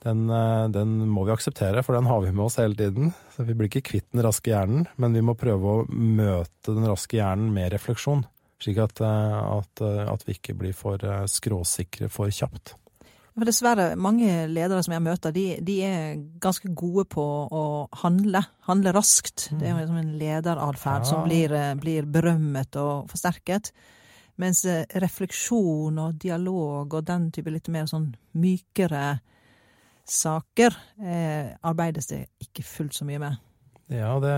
den, 0.00 0.24
eh, 0.32 0.66
den 0.72 0.94
må 1.12 1.26
vi 1.28 1.34
akseptere, 1.34 1.82
for 1.84 1.96
den 1.96 2.08
har 2.08 2.22
vi 2.24 2.32
med 2.32 2.46
oss 2.46 2.56
hele 2.60 2.76
tiden. 2.78 3.12
Så 3.34 3.44
vi 3.44 3.56
blir 3.56 3.68
ikke 3.68 3.84
kvitt 3.92 4.08
den 4.14 4.24
raske 4.24 4.52
hjernen, 4.52 4.86
men 4.96 5.16
vi 5.16 5.24
må 5.24 5.36
prøve 5.36 5.74
å 5.74 5.86
møte 5.90 6.72
den 6.72 6.88
raske 6.88 7.18
hjernen 7.20 7.52
med 7.52 7.74
refleksjon. 7.74 8.24
Slik 8.60 8.80
at, 8.82 9.00
eh, 9.00 9.38
at, 9.58 9.80
eh, 9.84 10.04
at 10.12 10.26
vi 10.26 10.36
ikke 10.36 10.56
blir 10.58 10.76
for 10.76 11.00
eh, 11.04 11.24
skråsikre 11.30 12.10
for 12.12 12.32
kjapt. 12.32 12.74
For 13.30 13.48
dessverre, 13.48 13.94
mange 13.96 14.28
ledere 14.50 14.82
som 14.84 14.92
jeg 14.92 15.04
møter, 15.04 15.32
de, 15.32 15.44
de 15.64 15.76
er 15.86 16.18
ganske 16.42 16.68
gode 16.76 17.06
på 17.08 17.24
å 17.46 17.62
handle. 18.02 18.42
Handle 18.66 18.92
raskt. 18.92 19.46
Det 19.54 19.64
er 19.64 19.72
jo 19.72 19.78
liksom 19.78 20.00
en 20.02 20.12
lederatferd 20.20 21.06
som 21.08 21.22
blir, 21.24 21.54
blir 21.80 22.08
berømmet 22.10 22.76
og 22.82 23.08
forsterket. 23.08 23.70
Mens 24.42 24.64
refleksjon 24.66 26.02
og 26.02 26.18
dialog 26.20 26.92
og 26.98 27.06
den 27.06 27.30
type 27.32 27.54
litt 27.54 27.70
mer 27.72 27.88
sånn 27.88 28.10
mykere 28.40 29.20
saker 30.10 30.76
eh, 31.04 31.52
arbeides 31.66 32.10
det 32.10 32.24
ikke 32.42 32.64
fullt 32.66 32.96
så 32.98 33.06
mye 33.08 33.22
med. 33.22 33.40
Ja, 33.90 34.12
det, 34.22 34.34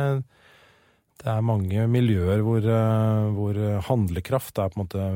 det 1.22 1.30
er 1.30 1.46
mange 1.46 1.86
miljøer 1.90 2.42
hvor, 2.44 2.66
eh, 2.66 3.30
hvor 3.36 3.62
handlekraft 3.88 4.58
er 4.58 4.72
på 4.72 4.80
en 4.80 4.84
måte 4.84 5.06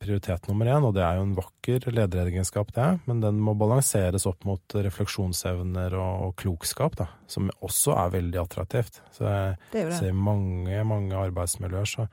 prioritet 0.00 0.46
nummer 0.48 0.68
én, 0.70 0.84
og 0.84 0.94
det 0.96 1.02
er 1.04 1.18
jo 1.18 1.26
en 1.26 1.36
vakker 1.36 1.90
lederegenskap, 1.92 2.72
det, 2.76 2.88
men 3.08 3.20
den 3.20 3.40
må 3.44 3.52
balanseres 3.58 4.24
opp 4.28 4.46
mot 4.48 4.76
refleksjonsevner 4.86 5.96
og, 5.98 6.24
og 6.24 6.32
klokskap, 6.40 6.96
da, 6.96 7.08
som 7.28 7.50
også 7.60 7.98
er 8.00 8.14
veldig 8.16 8.40
attraktivt. 8.40 9.02
Så 9.12 9.26
jeg 9.28 9.58
Det 9.74 9.84
det. 9.90 9.98
ser 9.98 10.14
i 10.14 10.16
mange, 10.16 10.80
mange 10.88 11.20
arbeidsmiljøer, 11.20 11.92
så, 11.92 12.08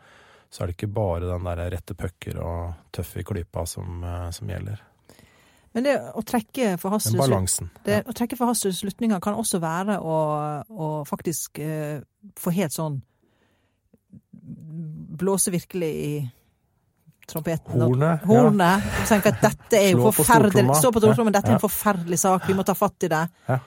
så 0.51 0.63
er 0.63 0.67
det 0.67 0.77
ikke 0.77 0.91
bare 1.00 1.32
den 1.32 1.48
der 1.48 1.63
rette 1.77 1.96
pucker 1.96 2.44
og 2.44 2.91
tøff 2.91 3.15
i 3.22 3.25
klypa 3.27 3.65
som, 3.65 4.03
eh, 4.03 4.29
som 4.36 4.51
gjelder. 4.51 4.84
Men 5.75 5.86
det 5.86 5.98
å 6.17 6.24
trekke 6.25 6.75
forhastede 6.82 7.22
forhastede 8.39 8.75
slutninger 8.75 9.22
kan 9.24 9.38
også 9.38 9.62
være 9.63 10.00
å, 10.01 10.17
å 10.67 10.88
faktisk 11.08 11.62
eh, 11.63 12.01
få 12.36 12.51
helt 12.56 12.75
sånn 12.75 13.00
Blåse 15.18 15.51
virkelig 15.51 15.89
i 15.94 16.12
trompeten. 17.27 17.82
og- 17.82 17.98
Hornet. 18.27 18.84
ja. 18.84 19.01
Og 19.01 19.08
tenke 19.10 19.27
at 19.34 19.42
dette 19.42 19.74
er 19.77 19.92
jo 19.92 20.12
forferdelig. 20.12 20.75
Stå 20.75 20.92
på 20.94 21.01
stortromma. 21.01 21.32
Dette 21.32 21.50
er 21.50 21.54
en 21.58 21.60
forferdelig 21.60 22.20
sak. 22.20 22.46
Vi 22.48 22.54
må 22.54 22.63
ta 22.66 22.74
fatt 22.74 23.04
i 23.04 23.08
det. 23.08 23.30
Ja. 23.50 23.60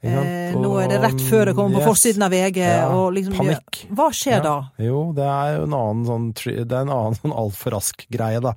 Eh, 0.00 0.54
nå 0.54 0.76
er 0.80 0.88
det 0.88 1.00
rett 1.02 1.20
før 1.26 1.46
det 1.46 1.54
kommer 1.56 1.74
på 1.74 1.82
Yes. 1.82 1.88
forsiden 1.88 2.22
av 2.22 2.30
VG. 2.30 2.56
Ja, 2.60 2.88
Og 2.94 3.12
liksom, 3.14 3.34
panikk. 3.34 3.88
Hva 3.90 4.10
skjer 4.12 4.36
Ja. 4.36 4.40
da? 4.42 4.70
Jo, 4.78 5.12
det 5.12 5.24
er 5.24 5.56
jo 5.56 5.62
en 5.64 5.72
annen 5.74 6.06
sånn, 6.06 6.32
det 6.34 6.68
sånn 7.18 7.34
altfor 7.34 7.72
rask 7.72 8.06
greie, 8.08 8.40
da. 8.40 8.52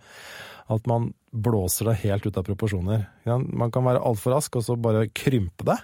At 0.70 0.86
man 0.86 1.14
blåser 1.34 1.86
det 1.86 1.98
helt 2.04 2.26
ut 2.28 2.38
av 2.38 2.44
proporsjoner. 2.44 3.08
Ja, 3.26 3.38
Man 3.40 3.72
kan 3.72 3.84
være 3.84 4.04
altfor 4.06 4.34
rask, 4.36 4.56
og 4.56 4.62
så 4.64 4.80
bare 4.80 5.08
krympe 5.08 5.66
det. 5.66 5.80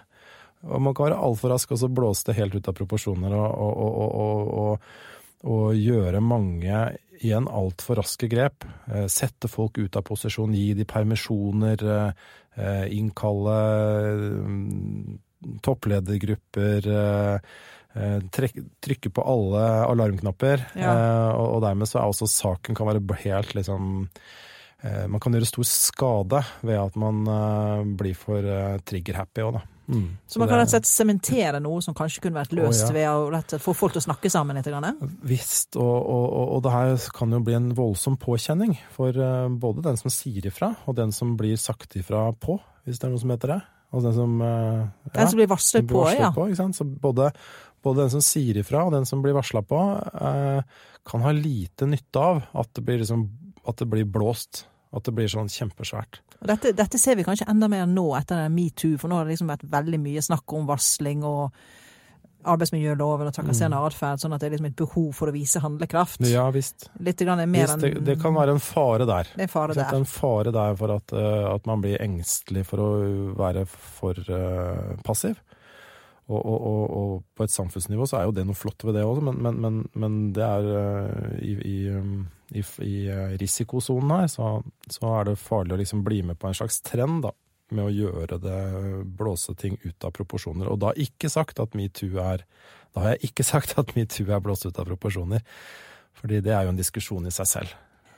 Og 0.70 0.80
man 0.82 0.94
kan 0.94 1.08
være 1.10 1.20
altfor 1.22 1.50
rask, 1.50 1.72
og 1.72 1.78
så 1.80 1.88
blåse 1.92 2.24
det 2.26 2.36
helt 2.36 2.54
ut 2.56 2.68
av 2.68 2.74
proporsjoner, 2.76 3.32
og, 3.34 3.58
og, 3.58 4.14
og, 4.14 4.54
og 5.48 5.78
gjøre 5.80 6.22
mange 6.24 6.82
igjen 7.18 7.48
altfor 7.50 8.02
raske 8.02 8.30
grep. 8.32 8.66
Eh, 8.92 9.08
Sette 9.12 9.50
folk 9.52 9.80
ut 9.80 9.96
av 9.98 10.06
posisjon, 10.08 10.56
gi 10.56 10.74
de 10.78 10.86
permisjoner, 10.88 11.84
eh, 11.94 12.28
eh, 12.58 12.86
innkalle 12.98 13.58
mm, 14.58 15.18
toppledergrupper. 15.66 16.92
trykke 17.98 19.10
på 19.10 19.24
alle 19.26 19.62
alarmknapper. 19.88 20.68
Ja. 20.78 20.92
Og, 21.34 21.64
dermed 21.64 21.90
så 21.90 21.98
er 21.98 22.12
også 22.12 22.28
saken 22.30 22.78
kan 22.78 22.86
være 22.86 23.18
helt 23.24 23.56
liksom 23.58 24.06
Man 25.10 25.20
kan 25.20 25.34
gjøre 25.34 25.50
stor 25.50 25.66
skade 25.66 26.44
ved 26.62 26.78
at 26.78 26.96
man 26.96 27.24
blir 27.98 28.14
for 28.14 28.46
trigger-happy 28.86 29.42
òg, 29.48 29.58
da. 29.58 29.64
Mm. 29.88 30.18
Så 30.28 30.40
man 30.42 30.50
kan 30.50 30.60
rett 30.60 30.68
og 30.68 30.74
slett 30.76 30.90
sementere 30.90 31.62
noe 31.64 31.80
som 31.84 31.96
kanskje 31.96 32.26
kunne 32.26 32.42
vært 32.42 32.56
løst 32.58 32.90
oh, 32.90 32.92
ja. 32.92 32.96
ved 32.98 33.08
å 33.08 33.30
rett 33.32 33.48
og 33.48 33.56
slett 33.56 33.64
få 33.64 33.76
folk 33.78 33.96
til 33.96 34.02
å 34.02 34.08
snakke 34.10 34.32
sammen 34.32 34.60
litt. 34.60 34.68
Grann. 34.68 35.00
Visst, 35.28 35.78
og, 35.80 35.96
og, 35.96 36.26
og, 36.28 36.52
og 36.58 36.66
det 36.66 36.74
her 36.74 37.08
kan 37.16 37.32
jo 37.32 37.40
bli 37.46 37.56
en 37.56 37.72
voldsom 37.78 38.18
påkjenning 38.20 38.76
for 38.96 39.16
eh, 39.16 39.48
både 39.48 39.86
den 39.86 40.00
som 40.00 40.12
sier 40.12 40.50
ifra, 40.50 40.74
og 40.86 40.98
den 41.00 41.16
som 41.16 41.38
blir 41.40 41.56
sagt 41.62 41.96
ifra 42.00 42.28
på, 42.36 42.60
hvis 42.84 43.00
det 43.00 43.08
er 43.08 43.16
noe 43.16 43.24
som 43.24 43.34
heter 43.34 43.56
det. 43.56 43.62
Og 43.96 44.04
den 44.04 44.16
som 44.18 44.34
ja, 44.44 44.88
Den 45.14 45.30
som 45.32 45.40
blir 45.40 45.48
varslet 45.48 45.88
på, 45.88 46.04
ja. 46.12 46.34
på? 46.36 46.50
Så 46.76 46.84
både, 46.84 47.32
både 47.84 48.04
den 48.04 48.16
som 48.18 48.24
sier 48.26 48.60
ifra 48.60 48.84
og 48.84 48.92
den 48.98 49.08
som 49.08 49.22
blir 49.24 49.38
varsla 49.38 49.64
på, 49.64 49.84
eh, 50.12 50.82
kan 51.08 51.24
ha 51.24 51.32
lite 51.32 51.88
nytte 51.88 52.20
av 52.20 52.42
at 52.52 52.74
det 52.76 52.84
blir, 52.84 53.00
liksom, 53.00 53.24
at 53.64 53.80
det 53.80 53.88
blir 53.88 54.10
blåst. 54.12 54.66
At 54.96 55.04
det 55.04 55.14
blir 55.18 55.28
sånn 55.28 55.50
kjempesvært. 55.52 56.22
Dette, 56.48 56.72
dette 56.78 57.00
ser 57.02 57.18
vi 57.20 57.26
kanskje 57.28 57.50
enda 57.52 57.68
mer 57.72 57.88
nå 57.90 58.06
etter 58.16 58.48
metoo, 58.54 58.96
for 59.02 59.12
nå 59.12 59.18
har 59.18 59.28
det 59.28 59.36
liksom 59.36 59.52
vært 59.52 59.66
veldig 59.68 60.00
mye 60.00 60.24
snakk 60.24 60.54
om 60.56 60.70
varsling 60.70 61.26
og 61.28 61.58
arbeidsmiljøloven 62.48 63.30
og 63.30 63.36
trakasserende 63.36 63.80
atferd, 63.84 64.22
sånn 64.22 64.36
at 64.36 64.42
det 64.42 64.48
er 64.48 64.56
liksom 64.56 64.70
et 64.70 64.78
behov 64.80 65.10
for 65.18 65.32
å 65.32 65.34
vise 65.36 65.62
handlekraft. 65.64 66.22
Mm. 66.24 66.30
Ja 66.32 66.46
visst. 66.54 66.88
Litt 67.04 67.22
grann 67.26 67.42
mer 67.44 67.66
visst 67.66 67.76
enn 67.76 67.84
det, 67.84 68.06
det 68.08 68.18
kan 68.22 68.36
være 68.38 68.56
en 68.56 68.64
fare 68.64 69.08
der. 69.10 69.32
Det 69.34 69.44
er 69.44 69.50
en 69.50 69.54
fare 69.54 69.74
der. 69.76 69.82
Det 69.82 69.88
er 69.90 70.00
en 70.00 70.10
fare 70.12 70.54
der 70.56 70.80
for 70.80 70.96
at, 70.96 71.16
eh, 71.18 71.44
at 71.52 71.68
man 71.70 71.84
blir 71.84 72.02
engstelig 72.04 72.64
for 72.70 72.84
å 72.84 72.90
være 73.38 73.66
for 73.68 74.22
uh, 74.32 74.96
passiv. 75.08 75.42
Og, 76.28 76.40
og, 76.44 76.64
og, 76.68 76.82
og 76.92 77.12
på 77.40 77.46
et 77.46 77.54
samfunnsnivå 77.54 78.06
så 78.10 78.20
er 78.20 78.26
jo 78.28 78.34
det 78.36 78.44
noe 78.48 78.58
flott 78.58 78.84
ved 78.84 78.98
det 78.98 79.06
også, 79.08 79.24
men, 79.30 79.38
men, 79.46 79.60
men, 79.64 79.76
men 79.96 80.16
det 80.36 80.44
er 80.44 80.66
eh, 80.76 81.36
i, 81.40 81.54
i, 81.56 81.76
um, 81.96 82.26
i, 82.52 82.64
i 82.84 82.96
eh, 83.14 83.36
risikosonen 83.40 84.12
her, 84.12 84.28
så, 84.32 84.50
så 84.92 85.14
er 85.22 85.30
det 85.30 85.38
farlig 85.40 85.78
å 85.78 85.80
liksom 85.80 86.02
bli 86.04 86.20
med 86.28 86.40
på 86.42 86.50
en 86.50 86.58
slags 86.58 86.82
trend 86.84 87.22
da, 87.24 87.32
med 87.72 87.86
å 87.86 87.94
gjøre 87.94 88.40
det, 88.44 88.60
blåse 89.20 89.56
ting 89.60 89.78
ut 89.86 90.08
av 90.08 90.12
proporsjoner. 90.18 90.68
Og 90.68 90.82
da 90.84 90.92
ikke 91.00 91.32
sagt 91.32 91.62
at 91.64 91.76
metoo 91.80 92.20
er 92.24 92.44
Da 92.96 93.04
har 93.04 93.16
jeg 93.16 93.30
ikke 93.32 93.46
sagt 93.54 93.78
at 93.80 93.94
metoo 93.96 94.28
er 94.28 94.44
blåst 94.44 94.68
ut 94.68 94.80
av 94.80 94.88
proporsjoner, 94.90 95.44
fordi 96.18 96.42
det 96.44 96.52
er 96.56 96.68
jo 96.68 96.74
en 96.74 96.82
diskusjon 96.82 97.28
i 97.30 97.32
seg 97.32 97.48
selv. 97.48 97.78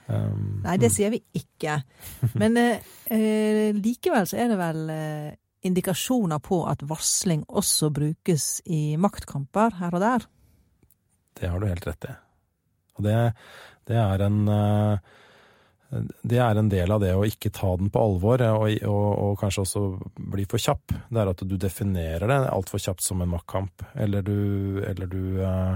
Um, 0.10 0.64
Nei, 0.64 0.80
det 0.82 0.90
sier 0.90 1.14
vi 1.14 1.22
ikke. 1.38 1.76
Men 2.42 2.58
eh, 2.58 3.70
likevel 3.78 4.26
så 4.26 4.40
er 4.42 4.50
det 4.50 4.58
vel 4.58 4.82
eh, 4.90 5.38
indikasjoner 5.66 6.40
på 6.40 6.62
at 6.70 6.84
varsling 6.88 7.44
også 7.50 7.90
brukes 7.94 8.62
i 8.66 8.96
maktkamper 8.98 9.76
her 9.80 9.96
og 9.96 10.04
der? 10.04 10.28
Det 11.40 11.50
har 11.50 11.60
du 11.60 11.68
helt 11.68 11.88
rett 11.88 12.06
i. 12.10 12.14
Og 13.00 13.04
det, 13.06 13.16
det 13.88 13.96
er 14.00 14.24
en 14.26 14.40
eh, 14.48 15.00
det 16.22 16.38
er 16.38 16.60
en 16.62 16.68
del 16.70 16.92
av 16.94 17.00
det 17.02 17.16
å 17.18 17.24
ikke 17.26 17.50
ta 17.50 17.72
den 17.80 17.88
på 17.90 17.98
alvor, 18.06 18.42
og, 18.46 18.68
og, 18.86 19.08
og 19.24 19.40
kanskje 19.42 19.64
også 19.64 19.82
bli 20.36 20.44
for 20.46 20.62
kjapp. 20.62 20.94
Det 21.10 21.18
er 21.24 21.32
at 21.32 21.42
du 21.50 21.56
definerer 21.58 22.30
det 22.30 22.38
altfor 22.54 22.78
kjapt 22.84 23.02
som 23.02 23.24
en 23.26 23.32
maktkamp. 23.32 23.82
Eller 23.98 24.22
du, 24.22 24.84
eller 24.86 25.10
du 25.10 25.42
eh, 25.42 25.74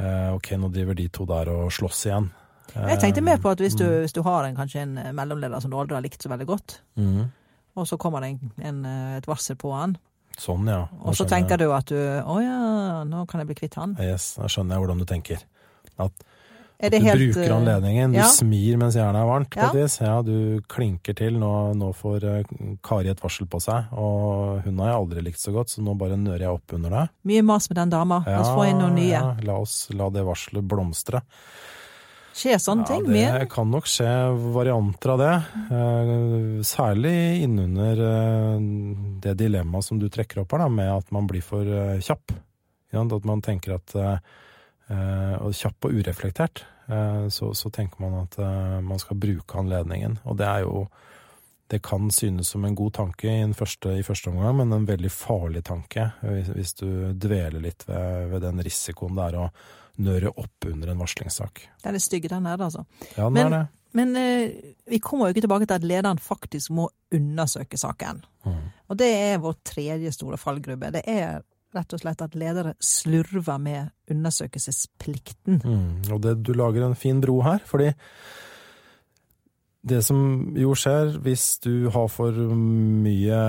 eh, 0.00 0.30
Ok, 0.32 0.54
nå 0.56 0.70
driver 0.72 0.96
de 0.96 1.08
to 1.12 1.26
der 1.28 1.50
og 1.52 1.68
slåss 1.76 2.06
igjen. 2.08 2.30
Jeg 2.74 2.96
tenkte 3.02 3.20
mer 3.22 3.36
på 3.44 3.50
at 3.52 3.60
hvis 3.60 3.76
du, 3.76 3.84
Mm. 3.84 3.98
hvis 4.06 4.14
du 4.16 4.22
har 4.24 4.46
en, 4.48 4.56
kanskje 4.56 4.80
en 4.86 4.94
mellomleder 5.14 5.60
som 5.60 5.70
du 5.70 5.76
aldri 5.76 5.94
har 5.98 6.02
likt 6.06 6.22
så 6.24 6.30
veldig 6.32 6.46
godt, 6.48 6.78
Mhm. 6.96 7.26
Og 7.74 7.86
så 7.90 7.98
kommer 8.00 8.22
det 8.24 8.34
en, 8.34 8.52
en, 8.70 8.84
et 9.18 9.26
varsel 9.30 9.56
på 9.60 9.72
han, 9.74 9.96
Sånn, 10.34 10.66
ja. 10.66 10.88
og 11.06 11.14
så 11.14 11.28
tenker 11.30 11.60
du 11.60 11.68
at 11.70 11.86
du 11.86 11.94
Å 11.94 12.36
ja, 12.42 13.02
nå 13.06 13.20
kan 13.30 13.38
jeg 13.38 13.46
bli 13.52 13.54
kvitt 13.60 13.76
han. 13.78 13.92
Yes, 14.02 14.32
da 14.34 14.48
skjønner 14.50 14.74
jeg 14.74 14.82
hvordan 14.82 15.02
du 15.02 15.04
tenker. 15.06 15.44
At, 15.94 16.24
at 16.82 16.90
du 16.90 16.96
helt 17.04 17.20
bruker 17.20 17.44
eh, 17.46 17.54
anledningen. 17.54 18.16
Du 18.16 18.18
ja. 18.18 18.26
smir 18.34 18.80
mens 18.80 18.96
jernet 18.98 19.20
er 19.22 19.28
varmt, 19.30 19.52
på 19.54 19.60
Ja. 19.62 19.68
et 19.70 19.78
vis. 19.78 19.94
Ja, 20.02 20.16
du 20.26 20.58
klinker 20.66 21.14
til. 21.14 21.38
Nå, 21.38 21.52
nå 21.78 21.92
får 21.94 22.26
eh, 22.32 22.50
Kari 22.82 23.12
et 23.14 23.22
varsel 23.22 23.46
på 23.46 23.60
seg, 23.62 23.94
og 23.94 24.64
hun 24.66 24.82
har 24.82 24.90
jeg 24.90 24.98
aldri 25.04 25.22
likt 25.28 25.38
så 25.38 25.54
godt, 25.54 25.70
så 25.70 25.86
nå 25.86 25.94
bare 26.02 26.18
nører 26.18 26.48
jeg 26.48 26.56
opp 26.58 26.74
under 26.80 26.96
deg. 26.98 27.14
Mye 27.30 27.46
mas 27.46 27.70
med 27.70 27.78
den 27.78 27.94
dama. 27.94 28.24
La 28.26 28.40
oss 28.42 28.50
få 28.58 28.66
inn 28.72 28.82
noen 28.82 28.98
nye. 28.98 29.12
Ja, 29.14 29.22
la 29.38 29.60
oss 29.62 29.84
la 29.94 30.10
det 30.10 30.26
varselet 30.26 30.66
blomstre. 30.66 31.22
Skjer 32.34 32.58
sånne 32.58 32.82
Ja, 32.82 32.96
ting 32.96 33.12
det 33.14 33.46
kan 33.52 33.68
nok 33.70 33.86
skje 33.86 34.10
varianter 34.56 35.12
av 35.12 35.20
det. 35.20 35.34
Eh, 35.70 36.08
særlig 36.66 37.44
innunder 37.44 38.00
eh, 38.02 38.64
det 39.22 39.36
dilemmaet 39.38 39.86
som 39.86 40.00
du 40.02 40.08
trekker 40.10 40.42
opp 40.42 40.56
her, 40.56 40.64
da, 40.64 40.72
med 40.80 40.90
at 40.90 41.14
man 41.14 41.28
blir 41.30 41.44
for 41.46 41.62
eh, 41.62 42.00
kjapp. 42.02 42.34
At 42.94 43.26
man 43.26 43.42
tenker 43.42 43.74
at 43.74 43.94
Og 43.98 45.54
kjapp 45.56 45.86
og 45.88 45.94
ureflektert. 45.96 46.60
så, 47.32 47.48
så 47.54 47.70
tenker 47.70 47.98
man 47.98 48.14
at 48.20 48.36
man 48.84 49.00
skal 49.02 49.16
bruke 49.18 49.58
anledningen. 49.58 50.18
Og 50.24 50.36
det 50.38 50.46
er 50.46 50.60
jo 50.62 50.86
Det 51.66 51.82
kan 51.82 52.10
synes 52.10 52.48
som 52.48 52.64
en 52.64 52.74
god 52.74 52.92
tanke 52.92 53.26
i, 53.26 53.40
en 53.40 53.54
første, 53.54 53.88
i 53.98 54.02
første 54.02 54.30
omgang, 54.30 54.56
men 54.56 54.72
en 54.72 54.86
veldig 54.86 55.10
farlig 55.10 55.64
tanke 55.64 56.10
hvis, 56.20 56.48
hvis 56.48 56.74
du 56.74 57.12
dveler 57.14 57.60
litt 57.60 57.88
ved, 57.88 58.28
ved 58.30 58.42
den 58.42 58.62
risikoen 58.62 59.16
det 59.16 59.24
er 59.24 59.38
å 59.40 59.48
nøre 60.02 60.32
opp 60.34 60.66
under 60.70 60.90
en 60.90 61.00
varslingssak. 61.02 61.64
Det 61.82 61.92
er 61.94 62.02
stygg, 62.02 62.28
den 62.30 62.46
er 62.50 62.58
det, 62.58 62.66
altså. 62.70 62.84
Ja, 63.16 63.24
den 63.28 63.32
Men- 63.38 63.46
er 63.46 63.58
det. 63.58 63.66
Men 63.94 64.16
eh, 64.18 64.50
vi 64.90 64.98
kommer 64.98 65.28
jo 65.28 65.34
ikke 65.36 65.44
tilbake 65.44 65.66
til 65.70 65.76
at 65.76 65.84
lederen 65.86 66.18
faktisk 66.18 66.72
må 66.74 66.88
undersøke 67.14 67.78
saken. 67.78 68.24
Mm. 68.42 68.56
Og 68.90 68.96
det 68.98 69.06
er 69.06 69.38
vår 69.38 69.54
tredje 69.62 70.10
store 70.16 70.36
fallgruppe. 70.36 70.90
Det 70.96 71.04
er 71.06 71.44
rett 71.74 71.94
og 71.94 72.00
slett 72.02 72.22
at 72.22 72.34
ledere 72.34 72.74
slurver 72.82 73.60
med 73.62 73.92
undersøkelsesplikten. 74.10 75.60
Mm, 75.62 76.12
og 76.12 76.20
det, 76.22 76.42
du 76.42 76.52
lager 76.58 76.86
en 76.86 76.98
fin 76.98 77.20
bro 77.22 77.40
her, 77.46 77.62
fordi 77.66 77.92
det 79.84 80.00
som 80.06 80.54
jo 80.56 80.72
skjer 80.78 81.18
hvis 81.22 81.58
du 81.62 81.90
har 81.92 82.06
for 82.08 82.32
mye 82.32 83.40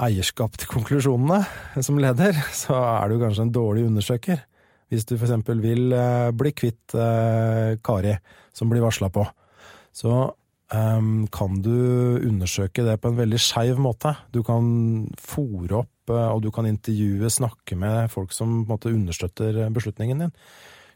eierskap 0.00 0.56
til 0.60 0.70
konklusjonene 0.70 1.42
som 1.82 1.98
leder, 2.00 2.36
så 2.62 2.76
er 3.02 3.10
du 3.12 3.18
kanskje 3.20 3.48
en 3.48 3.54
dårlig 3.54 3.84
undersøker. 3.90 4.44
Hvis 4.90 5.06
du 5.06 5.14
f.eks. 5.14 5.46
vil 5.62 5.94
eh, 5.94 6.32
bli 6.34 6.50
kvitt 6.56 6.96
eh, 6.98 7.76
Kari, 7.84 8.16
som 8.52 8.70
blir 8.72 8.82
varsla 8.82 9.06
på, 9.14 9.22
så 9.94 10.14
em, 10.74 11.28
kan 11.30 11.60
du 11.62 12.18
undersøke 12.26 12.82
det 12.86 12.96
på 12.98 13.12
en 13.12 13.20
veldig 13.20 13.38
skeiv 13.40 13.78
måte. 13.82 14.16
Du 14.34 14.42
kan 14.46 15.06
fòre 15.14 15.84
opp, 15.84 16.10
eh, 16.10 16.26
og 16.34 16.42
du 16.42 16.50
kan 16.54 16.66
intervjue, 16.66 17.30
snakke 17.30 17.78
med 17.78 18.10
folk 18.10 18.34
som 18.34 18.64
måte 18.66 18.90
understøtter 18.90 19.62
beslutningen 19.70 20.26
din. 20.26 20.34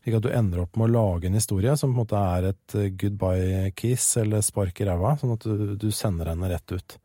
Slik 0.02 0.18
at 0.18 0.26
du 0.26 0.32
ender 0.34 0.64
opp 0.64 0.74
med 0.76 0.90
å 0.90 0.94
lage 0.96 1.30
en 1.30 1.38
historie 1.38 1.76
som 1.78 1.94
på 1.94 1.94
en 1.94 2.02
måte 2.02 2.24
er 2.34 2.50
et 2.50 2.74
goodbye 3.00 3.70
kiss 3.78 4.18
eller 4.20 4.42
spark 4.44 4.82
i 4.82 4.88
ræva, 4.90 5.14
sånn 5.20 5.38
at 5.38 5.46
du, 5.46 5.78
du 5.80 5.86
sender 5.94 6.34
henne 6.34 6.50
rett 6.50 6.74
ut. 6.74 6.98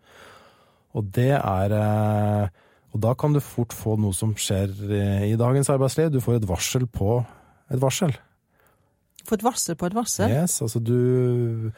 Og 0.97 1.06
det 1.15 1.32
er 1.38 1.78
Og 2.93 3.02
da 3.04 3.13
kan 3.13 3.34
du 3.36 3.39
fort 3.43 3.73
få 3.75 3.97
noe 4.02 4.13
som 4.17 4.32
skjer 4.39 4.71
i, 4.89 5.32
i 5.32 5.36
dagens 5.38 5.69
arbeidsliv. 5.69 6.10
Du 6.12 6.19
får 6.23 6.39
et 6.39 6.47
varsel 6.49 6.88
på 6.89 7.19
et 7.69 7.82
varsel. 7.82 8.15
Få 9.30 9.36
et 9.38 9.43
varsel 9.45 9.75
på 9.78 9.86
et 9.89 9.93
varsel. 9.97 10.32
Yes, 10.34 10.56
altså 10.65 10.80
du 10.82 11.71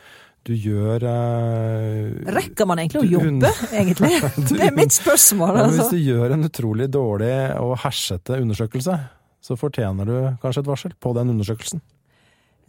Du 0.48 0.54
gjør 0.58 1.04
eh, 1.06 2.32
Rekker 2.34 2.66
man 2.66 2.80
egentlig 2.82 3.02
å 3.04 3.10
jobbe, 3.20 3.52
egentlig? 3.82 4.10
Det 4.50 4.62
er 4.66 4.74
mitt 4.74 4.96
spørsmål. 4.96 5.52
Ja, 5.60 5.66
hvis 5.70 5.82
Altså. 5.84 5.98
du 6.00 6.02
gjør 6.08 6.34
en 6.38 6.48
utrolig 6.48 6.88
dårlig 6.94 7.34
og 7.62 7.76
hersete 7.84 8.40
undersøkelse, 8.42 8.96
så 9.42 9.58
fortjener 9.60 10.06
du 10.10 10.16
kanskje 10.42 10.64
et 10.64 10.70
varsel 10.72 10.96
på 11.02 11.14
den 11.18 11.30
undersøkelsen. 11.36 11.82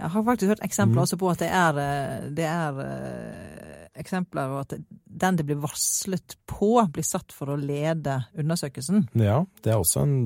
Jeg 0.03 0.11
har 0.11 0.23
faktisk 0.27 0.49
hørt 0.53 0.63
eksempler 0.67 0.99
Mm. 1.01 1.05
også 1.07 1.17
på 1.21 1.31
at 1.31 1.39
det 1.45 1.49
er, 1.53 1.79
eh, 1.79 2.29
det 2.35 2.45
er 2.49 2.81
eh, 2.83 3.72
eksempler 3.99 4.49
på 4.53 4.63
at 4.63 4.75
den 5.23 5.37
det 5.39 5.47
blir 5.49 5.61
varslet 5.63 6.37
på, 6.49 6.75
blir 6.93 7.07
satt 7.07 7.35
for 7.35 7.53
å 7.53 7.59
lede 7.61 8.23
undersøkelsen. 8.39 9.07
Ja, 9.21 9.43
det 9.65 9.75
er 9.75 9.83
også 9.83 10.07
en 10.07 10.17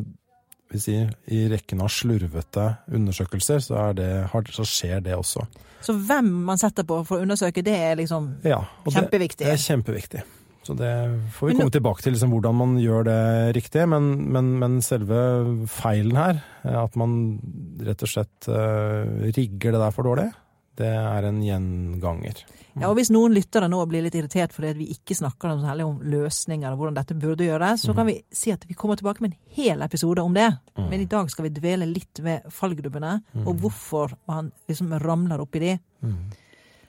vil 0.73 0.83
si, 0.83 0.97
I 1.31 1.45
rekken 1.51 1.83
av 1.85 1.93
slurvete 1.95 2.65
undersøkelser 2.95 3.61
så, 3.63 3.91
det, 3.95 4.09
så 4.55 4.67
skjer 4.67 5.05
det 5.05 5.15
også. 5.15 5.45
Så 5.87 5.95
hvem 5.95 6.31
man 6.49 6.59
setter 6.59 6.87
på 6.89 7.03
for 7.07 7.21
å 7.21 7.27
undersøke, 7.27 7.63
det 7.63 7.77
er 7.77 8.01
liksom 8.01 8.33
Ja, 8.47 8.65
og 8.83 8.95
kjempeviktig. 8.95 9.47
det 9.47 9.55
er 9.55 9.63
kjempeviktig. 9.63 10.25
Så 10.67 10.75
det 10.75 10.91
får 11.37 11.53
vi 11.53 11.55
komme 11.61 11.71
tilbake 11.71 12.03
til, 12.03 12.17
liksom, 12.17 12.33
hvordan 12.35 12.57
man 12.59 12.73
gjør 12.83 13.07
det 13.07 13.21
riktig. 13.55 13.85
Men, 13.87 14.09
men, 14.35 14.49
men 14.59 14.81
selve 14.83 15.21
feilen 15.71 16.19
her, 16.19 16.41
at 16.67 16.97
man 16.99 17.13
rett 17.87 18.03
og 18.03 18.11
slett 18.11 18.49
eh, 18.51 19.31
rigger 19.37 19.77
det 19.77 19.83
der 19.85 19.95
for 19.95 20.11
dårlig, 20.11 20.27
det 20.77 20.93
er 20.93 21.27
en 21.29 21.43
gjenganger. 21.45 22.45
Ja, 22.77 22.91
og 22.91 22.99
Hvis 22.99 23.09
noen 23.13 23.33
lyttere 23.33 23.71
nå 23.73 23.79
blir 23.89 24.05
litt 24.05 24.17
irritert 24.19 24.53
fordi 24.53 24.75
vi 24.77 24.91
ikke 24.93 25.17
snakker 25.17 25.55
om 25.85 26.01
løsninger 26.05 26.69
og 26.69 26.81
hvordan 26.81 26.99
dette 26.99 27.17
burde 27.17 27.47
gjøres, 27.47 27.87
så 27.87 27.95
kan 27.97 28.09
vi 28.11 28.19
si 28.29 28.53
at 28.53 28.67
vi 28.69 28.77
kommer 28.77 28.99
tilbake 29.01 29.25
med 29.25 29.33
en 29.33 29.55
hel 29.57 29.85
episode 29.87 30.21
om 30.21 30.35
det. 30.37 30.51
Mm. 30.77 30.89
Men 30.91 31.05
i 31.05 31.09
dag 31.09 31.31
skal 31.33 31.49
vi 31.49 31.55
dvele 31.57 31.89
litt 31.89 32.21
ved 32.21 32.45
fallgrubbene, 32.53 33.15
og 33.47 33.55
hvorfor 33.63 34.13
man 34.29 34.51
liksom 34.69 34.93
ramler 35.01 35.41
oppi 35.41 35.63
de. 35.63 35.77
Mm. 36.05 36.19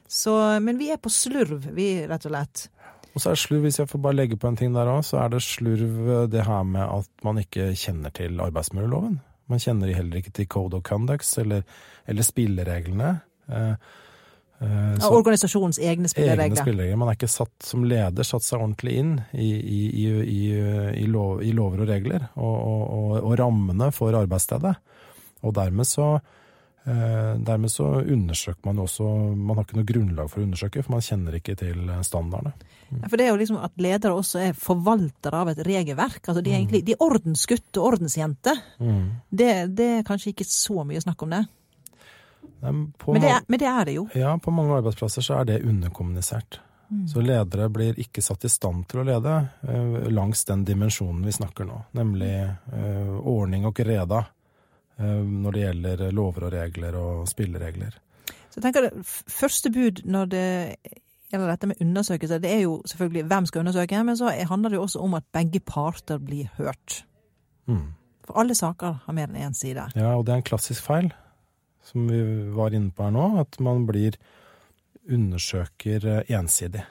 Så, 0.08 0.34
men 0.64 0.80
vi 0.80 0.92
er 0.92 1.00
på 1.00 1.12
slurv, 1.12 1.70
vi, 1.76 1.92
rett 2.08 2.28
og 2.28 2.34
slett. 2.36 2.68
Og 3.14 3.24
så 3.24 3.32
er 3.32 3.38
det 3.38 3.42
slurv, 3.42 3.64
hvis 3.66 3.80
jeg 3.80 3.90
får 3.92 4.04
bare 4.04 4.20
legge 4.20 4.40
på 4.40 4.52
en 4.52 4.60
ting 4.60 4.76
der 4.76 4.92
òg, 4.92 5.02
så 5.08 5.22
er 5.24 5.32
det 5.34 5.42
slurv 5.44 6.28
det 6.32 6.44
her 6.48 6.68
med 6.68 6.84
at 6.84 7.26
man 7.28 7.40
ikke 7.42 7.72
kjenner 7.80 8.14
til 8.16 8.40
arbeidsmiljøloven. 8.44 9.18
Man 9.48 9.64
kjenner 9.64 9.96
heller 9.96 10.20
ikke 10.20 10.36
til 10.36 10.50
code 10.52 10.76
of 10.76 10.84
conducts 10.84 11.38
eller, 11.40 11.64
eller 12.06 12.28
spillereglene. 12.28 13.14
Eh, 13.50 13.72
eh, 14.62 14.96
Ja, 15.00 15.10
organisasjonens 15.10 15.80
egne 15.80 15.92
egne 15.92 16.12
spilleregler. 16.12 16.62
spilleregler. 16.62 16.98
Man 16.98 17.12
er 17.12 17.20
ikke 17.20 17.30
satt 17.32 17.64
som 17.64 17.86
leder 17.86 18.24
satt 18.24 18.46
seg 18.46 18.60
ordentlig 18.60 18.98
inn 19.02 19.14
i, 19.34 19.52
i, 19.54 19.82
i, 20.06 20.08
i, 20.24 20.42
i, 21.04 21.06
lov, 21.12 21.44
i 21.44 21.54
lover 21.56 21.86
og 21.86 21.92
regler 21.92 22.30
og, 22.36 22.58
og, 22.58 23.14
og, 23.22 23.38
rammene 23.40 23.92
for 23.96 24.18
arbeidsstedet. 24.18 24.74
Og 25.46 25.54
dermed 25.54 25.86
så 25.86 26.16
eh, 26.18 27.36
Dermed 27.46 27.70
så 27.70 27.86
undersøker 28.02 28.66
man 28.66 28.80
også 28.82 29.06
Man 29.38 29.60
har 29.60 29.68
ikke 29.68 29.78
noe 29.78 29.86
grunnlag 29.86 30.32
for 30.32 30.42
å 30.42 30.48
undersøke, 30.48 30.82
for 30.82 30.96
man 30.96 31.06
kjenner 31.06 31.38
ikke 31.38 31.54
til 31.60 31.92
standardene. 32.02 32.56
Ja, 32.88 33.04
for 33.12 33.20
det 33.20 33.28
er 33.28 33.30
jo 33.36 33.42
liksom 33.44 33.60
at 33.62 33.76
ledere 33.78 34.16
også 34.18 34.42
er 34.48 34.58
forvaltere 34.58 35.44
av 35.44 35.52
et 35.52 35.62
regelverk. 35.68 36.24
Altså 36.24 36.42
de 36.42 36.54
er 36.56 36.62
egentlig 36.62 36.82
de 36.88 36.96
er 36.96 37.04
ordensgutt 37.06 37.78
og 37.78 37.92
ordensjente. 37.92 38.56
Det, 39.30 39.52
det 39.78 39.90
er 40.00 40.08
kanskje 40.08 40.32
ikke 40.34 40.48
så 40.50 40.88
mye 40.88 41.04
snakk 41.04 41.22
om 41.28 41.36
det. 41.36 41.44
Men 42.62 42.94
det, 43.22 43.30
er, 43.30 43.44
men 43.48 43.60
det 43.60 43.68
er 43.70 43.86
det 43.86 43.94
jo. 43.98 44.08
ja, 44.18 44.32
på 44.42 44.52
mange 44.52 44.80
arbeidsplasser 44.80 45.26
så 45.26 45.42
er 45.42 45.50
det 45.50 45.62
underkommunisert. 45.64 46.60
Så 47.14 47.22
ledere 47.22 47.68
blir 47.70 47.98
ikke 48.00 48.22
satt 48.24 48.46
i 48.48 48.50
stand 48.50 48.86
til 48.88 49.02
å 49.02 49.06
lede 49.08 49.34
eh, 49.68 50.08
langs 50.14 50.46
den 50.48 50.64
dimensjonen 50.68 51.26
vi 51.28 51.34
snakker 51.36 51.68
nå, 51.68 51.82
nemlig 52.00 52.32
eh, 52.48 53.10
ordning 53.28 53.66
og 53.68 53.82
reda 53.84 54.22
eh, 54.96 55.20
når 55.20 55.58
det 55.58 55.66
gjelder 55.66 56.06
lover 56.16 56.48
og 56.48 56.54
regler 56.56 56.96
og 56.96 57.26
spilleregler. 57.28 58.00
Så 58.48 58.62
jeg 58.62 58.70
tenker 58.70 58.88
det, 58.88 59.04
Første 59.04 59.72
bud 59.76 60.02
når 60.08 60.32
det 60.32 60.48
gjelder 61.28 61.52
dette 61.52 61.72
med 61.74 61.84
undersøkelser, 61.84 62.40
det 62.40 62.56
er 62.56 62.64
jo 62.64 62.80
selvfølgelig 62.88 63.28
hvem 63.34 63.52
skal 63.52 63.66
undersøke, 63.66 64.04
men 64.08 64.18
så 64.18 64.32
handler 64.48 64.72
det 64.72 64.80
jo 64.80 64.88
også 64.88 65.04
om 65.04 65.20
at 65.20 65.28
begge 65.36 65.60
parter 65.60 66.24
blir 66.24 66.48
hørt. 66.56 67.02
Mm. 67.68 67.90
For 68.24 68.40
alle 68.40 68.56
saker 68.56 69.02
har 69.04 69.16
mer 69.16 69.28
enn 69.28 69.50
én 69.50 69.56
side. 69.56 69.90
Ja, 69.96 70.16
og 70.16 70.24
det 70.28 70.38
er 70.38 70.40
en 70.40 70.52
klassisk 70.56 70.88
feil, 70.88 71.12
som 71.88 72.08
vi 72.08 72.20
var 72.56 72.76
inne 72.76 72.92
på 72.92 73.06
her 73.08 73.16
nå, 73.16 73.30
at 73.42 73.60
man 73.64 73.86
blir 73.88 74.18
undersøker 75.08 76.06
eh, 76.06 76.36
ensidig. 76.36 76.84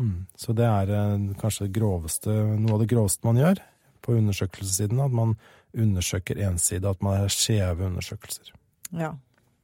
Mm. 0.00 0.26
Så 0.36 0.52
det 0.56 0.66
er 0.68 0.92
eh, 0.92 1.26
kanskje 1.40 1.66
det 1.66 1.76
groveste, 1.76 2.32
noe 2.32 2.76
av 2.76 2.84
det 2.84 2.90
groveste 2.92 3.28
man 3.28 3.40
gjør 3.40 3.60
på 4.04 4.16
undersøkelsessiden, 4.16 5.02
at 5.02 5.12
man 5.12 5.34
undersøker 5.76 6.40
ensidig, 6.48 6.88
at 6.88 7.02
man 7.04 7.20
har 7.20 7.32
skjeve 7.32 7.90
undersøkelser. 7.90 8.54
Ja. 8.96 9.12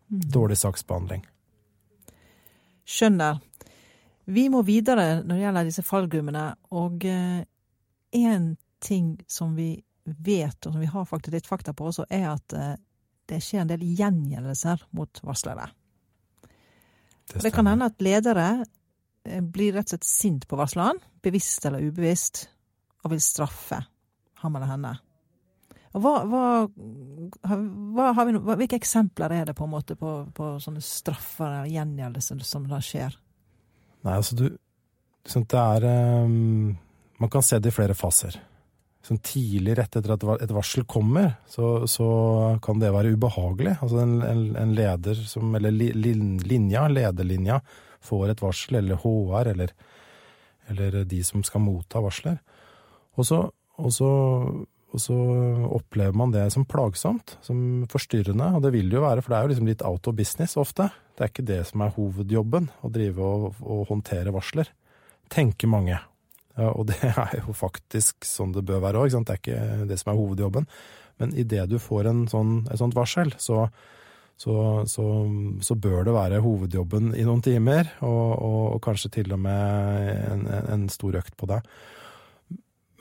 Dårlig 0.09 0.59
saksbehandling. 0.61 1.25
Skjønner. 2.85 3.41
Vi 4.29 4.49
må 4.53 4.61
videre 4.67 5.23
når 5.23 5.35
det 5.35 5.45
gjelder 5.45 5.69
disse 5.69 5.85
fallgrummene, 5.87 6.45
og 6.75 7.07
én 7.07 8.49
ting 8.83 9.15
som 9.31 9.55
vi 9.57 9.71
vet, 10.05 10.59
og 10.67 10.75
som 10.75 10.83
vi 10.83 10.91
har 10.91 11.07
faktisk 11.09 11.37
litt 11.39 11.49
fakta 11.49 11.73
på 11.75 11.89
også, 11.89 12.05
er 12.11 12.29
at 12.35 12.57
det 13.33 13.41
skjer 13.43 13.65
en 13.65 13.73
del 13.73 13.85
gjengjeldelser 13.99 14.87
mot 14.97 15.23
varslere. 15.25 15.71
Det, 17.33 17.41
det 17.41 17.53
kan 17.55 17.71
hende 17.71 17.89
at 17.89 18.05
ledere 18.05 18.49
blir 19.25 19.73
rett 19.77 19.87
og 19.87 19.95
slett 19.95 20.09
sint 20.09 20.49
på 20.51 20.59
varsleren, 20.59 20.99
bevisst 21.23 21.65
eller 21.69 21.85
ubevisst, 21.85 22.45
og 23.03 23.15
vil 23.15 23.23
straffe 23.23 23.81
ham 24.43 24.59
eller 24.59 24.71
henne. 24.73 24.93
Hva, 25.93 26.13
hva, 26.25 26.45
hva, 27.93 28.25
vi, 28.25 28.33
hvilke 28.33 28.79
eksempler 28.79 29.35
er 29.37 29.51
det 29.51 29.55
på 29.59 29.67
en 29.67 29.75
måte 29.75 29.97
på, 29.99 30.13
på 30.33 30.55
sånne 30.63 30.81
straffer 30.85 31.51
eller 31.51 31.73
gjengjeldelser 31.75 32.41
som 32.49 32.65
da 32.71 32.79
skjer? 32.83 33.19
Nei, 34.03 34.15
altså 34.17 34.39
du 34.39 34.47
Det 35.23 35.59
er 35.61 35.85
um, 36.25 36.73
Man 37.21 37.31
kan 37.31 37.45
se 37.47 37.61
det 37.63 37.71
i 37.71 37.77
flere 37.77 37.95
faser. 37.95 38.41
Sånn 39.03 39.19
tidlig 39.25 39.75
rett 39.79 39.97
etter 39.99 40.15
at 40.15 40.25
et 40.45 40.53
varsel 40.55 40.85
kommer, 40.87 41.33
så, 41.51 41.89
så 41.91 42.09
kan 42.63 42.79
det 42.79 42.93
være 42.95 43.17
ubehagelig. 43.17 43.77
Altså 43.83 44.03
en, 44.05 44.21
en, 44.23 44.45
en 44.61 44.75
leder 44.79 45.19
som 45.27 45.55
Eller 45.59 45.75
linja, 45.75 46.85
lederlinja, 46.87 47.59
får 48.03 48.31
et 48.31 48.43
varsel, 48.43 48.79
eller 48.79 49.01
HR, 49.03 49.51
eller, 49.55 49.75
eller 50.71 51.03
de 51.09 51.23
som 51.27 51.43
skal 51.47 51.65
motta 51.65 52.03
varsler. 52.03 52.39
Og 53.19 53.27
så, 53.27 53.43
og 53.83 53.93
så 53.95 54.13
og 54.93 55.01
så 55.01 55.17
opplever 55.73 56.13
man 56.17 56.33
det 56.35 56.45
som 56.53 56.67
plagsomt, 56.69 57.39
som 57.45 57.85
forstyrrende, 57.89 58.51
og 58.53 58.65
det 58.65 58.75
vil 58.75 58.91
det 58.93 58.99
jo 58.99 59.05
være, 59.07 59.25
for 59.25 59.33
det 59.33 59.39
er 59.39 59.47
jo 59.47 59.53
liksom 59.55 59.71
litt 59.71 59.85
out 59.89 60.09
of 60.11 60.17
business 60.19 60.59
ofte. 60.61 60.91
Det 61.17 61.25
er 61.25 61.33
ikke 61.33 61.49
det 61.49 61.61
som 61.71 61.85
er 61.85 61.95
hovedjobben, 61.97 62.69
å 62.85 62.91
drive 62.93 63.25
og, 63.25 63.63
og 63.65 63.87
håndtere 63.89 64.35
varsler. 64.35 64.69
Tenker 65.33 65.73
mange. 65.73 65.97
Og 66.61 66.87
det 66.91 66.99
er 67.13 67.39
jo 67.41 67.55
faktisk 67.57 68.27
sånn 68.29 68.53
det 68.53 68.65
bør 68.69 68.83
være 68.85 69.05
òg, 69.05 69.15
det 69.15 69.37
er 69.37 69.41
ikke 69.41 69.87
det 69.89 69.99
som 70.01 70.13
er 70.13 70.21
hovedjobben. 70.21 70.69
Men 71.23 71.35
idet 71.39 71.69
du 71.71 71.79
får 71.81 72.11
sånn, 72.33 72.55
et 72.73 72.81
sånt 72.81 72.97
varsel, 72.97 73.33
så, 73.41 73.67
så, 74.41 74.55
så, 74.91 75.07
så, 75.63 75.77
bør 75.79 76.07
det 76.09 76.17
være 76.17 76.43
hovedjobben 76.43 77.13
i 77.15 77.25
noen 77.29 77.43
timer, 77.45 77.93
og, 78.01 78.31
og, 78.37 78.63
og 78.77 78.81
kanskje 78.85 79.13
til 79.21 79.35
og 79.37 79.43
med 79.45 80.09
en, 80.33 80.47
en 80.75 80.89
stor 80.93 81.21
økt 81.21 81.37
på 81.39 81.49
deg. 81.53 81.69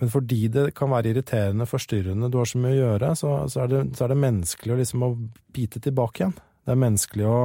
Men 0.02 0.10
fordi 0.10 0.48
det 0.50 0.72
kan 0.78 0.90
være 0.90 1.12
irriterende, 1.12 1.68
forstyrrende, 1.70 2.30
du 2.34 2.40
har 2.40 2.50
så 2.50 2.62
mye 2.62 2.74
å 2.74 2.80
gjøre, 2.80 3.12
så, 3.20 3.34
så, 3.54 3.64
er, 3.64 3.74
det, 3.74 3.82
så 3.98 4.06
er, 4.06 4.14
det, 4.14 4.24
menneskelig 4.24 4.74
å, 4.74 4.78
liksom, 4.80 5.04
å 5.06 5.12
bite 5.54 5.82
tilbake 5.84 6.24
igjen. 6.24 6.40
Det 6.66 6.74
er 6.74 6.80
menneskelig 6.82 7.28
å 7.30 7.42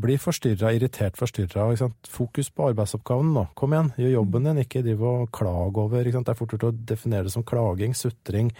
bli 0.00 0.18
forstyrra, 0.20 0.72
irritert 0.76 1.18
forstyrra. 1.20 1.68
Fokus 2.08 2.50
på 2.50 2.70
arbeidsoppgaven 2.72 3.32
nå. 3.36 3.46
Kom 3.58 3.74
igjen, 3.74 3.92
gjør 4.00 4.14
jobben 4.18 4.50
din, 4.50 4.62
ikke 4.64 4.84
driv 4.86 5.06
og 5.06 5.30
klag 5.34 5.80
over. 5.84 6.10
Det 6.10 6.22
er 6.22 6.38
fort 6.38 6.54
gjort 6.54 6.70
å 6.70 6.76
definere 6.92 7.28
det 7.28 7.34
som 7.34 7.46
klaging, 7.46 7.96
sutring. 7.98 8.52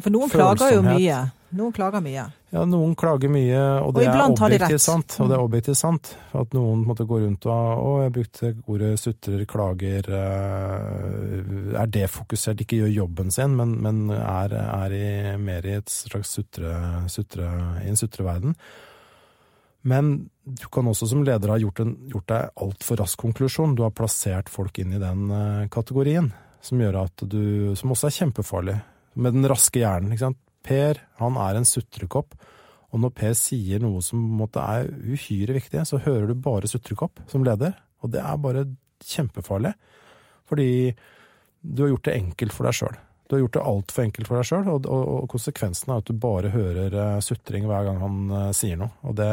For 0.00 0.10
noen 0.10 0.30
klager 0.30 0.74
jo 0.74 0.82
mye. 0.84 1.18
Noen 1.54 1.74
klager 1.74 2.02
mye. 2.02 2.24
Ja, 2.50 2.62
noen 2.66 2.94
klager 2.98 3.30
mye, 3.30 3.58
og 3.82 3.92
det 3.94 4.08
og 4.08 4.16
er 4.16 4.22
objektivt 4.26 4.82
sant. 4.82 5.14
Og 5.22 5.28
det 5.30 5.36
er 5.36 5.42
mm. 5.42 5.46
objektivt 5.46 5.78
sant. 5.78 6.10
At 6.34 6.54
noen 6.56 6.82
måtte 6.86 7.06
gå 7.06 7.20
rundt 7.22 7.46
og 7.46 7.84
Å, 7.84 7.92
jeg 8.02 8.14
brukte 8.16 8.50
ordet 8.70 8.90
sutrer, 8.98 9.44
klager 9.50 10.08
uh, 10.10 11.76
Er 11.78 11.92
det 11.94 12.08
fokusert? 12.10 12.64
Ikke 12.64 12.80
gjør 12.82 12.90
jobben 12.94 13.30
sin, 13.34 13.54
men, 13.58 13.76
men 13.84 14.08
er, 14.16 14.56
er 14.64 14.96
i, 14.98 15.06
mer 15.38 15.66
i 15.66 15.76
et 15.78 15.94
slags 15.94 16.34
sutre, 16.34 16.74
sutre, 17.12 17.52
i 17.84 17.92
en 17.92 18.02
sutreverden. 18.02 18.58
Men 19.84 20.14
du 20.44 20.64
kan 20.72 20.88
også 20.88 21.10
som 21.10 21.24
leder 21.26 21.52
ha 21.52 21.58
gjort, 21.60 21.82
en, 21.84 21.94
gjort 22.08 22.28
deg 22.30 22.62
altfor 22.64 23.00
rask 23.02 23.20
konklusjon. 23.20 23.76
Du 23.76 23.84
har 23.84 23.92
plassert 23.96 24.48
folk 24.52 24.80
inn 24.80 24.94
i 24.96 25.02
den 25.02 25.28
uh, 25.28 25.68
kategorien, 25.72 26.30
som 26.64 26.80
du 26.80 27.76
Som 27.76 27.92
også 27.92 28.08
er 28.08 28.18
kjempefarlig. 28.18 28.78
Med 29.14 29.36
den 29.36 29.48
raske 29.48 29.82
hjernen. 29.82 30.12
ikke 30.12 30.26
sant? 30.26 30.40
Per 30.64 31.00
han 31.20 31.36
er 31.36 31.58
en 31.58 31.68
sutrekopp, 31.68 32.32
og 32.94 33.00
når 33.02 33.10
Per 33.12 33.34
sier 33.36 33.82
noe 33.82 34.00
som 34.02 34.22
måte, 34.38 34.62
er 34.62 34.88
uhyre 34.88 35.58
viktig, 35.58 35.82
så 35.84 36.00
hører 36.00 36.30
du 36.30 36.40
bare 36.40 36.70
sutrekopp 36.70 37.20
som 37.28 37.44
leder, 37.44 37.74
og 38.00 38.14
det 38.14 38.22
er 38.22 38.40
bare 38.40 38.64
kjempefarlig. 39.04 39.74
Fordi 40.48 40.94
du 41.60 41.82
har 41.82 41.92
gjort 41.92 42.08
det 42.08 42.16
enkelt 42.16 42.54
for 42.54 42.68
deg 42.68 42.78
sjøl. 42.78 42.96
Du 43.24 43.36
har 43.36 43.44
gjort 43.44 43.56
det 43.56 43.64
altfor 43.64 44.04
enkelt 44.04 44.28
for 44.28 44.38
deg 44.38 44.48
sjøl, 44.48 44.66
og, 44.68 44.88
og, 44.90 45.04
og, 45.14 45.28
konsekvensen 45.32 45.92
er 45.92 46.02
at 46.02 46.10
du 46.10 46.18
bare 46.20 46.52
hører 46.52 46.96
uh, 46.98 47.20
sutring 47.24 47.68
hver 47.68 47.86
gang 47.88 48.02
han 48.02 48.18
uh, 48.32 48.48
sier 48.56 48.80
noe. 48.80 48.92
Og 49.08 49.16
det, 49.16 49.30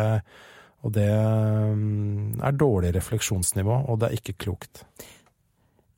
og 0.85 0.93
det 0.95 1.09
um, 1.11 2.37
er 2.39 2.55
dårlig 2.55 2.93
refleksjonsnivå, 2.95 3.81
og 3.91 3.99
det 4.01 4.09
er 4.09 4.21
ikke 4.21 4.37
klokt. 4.47 4.85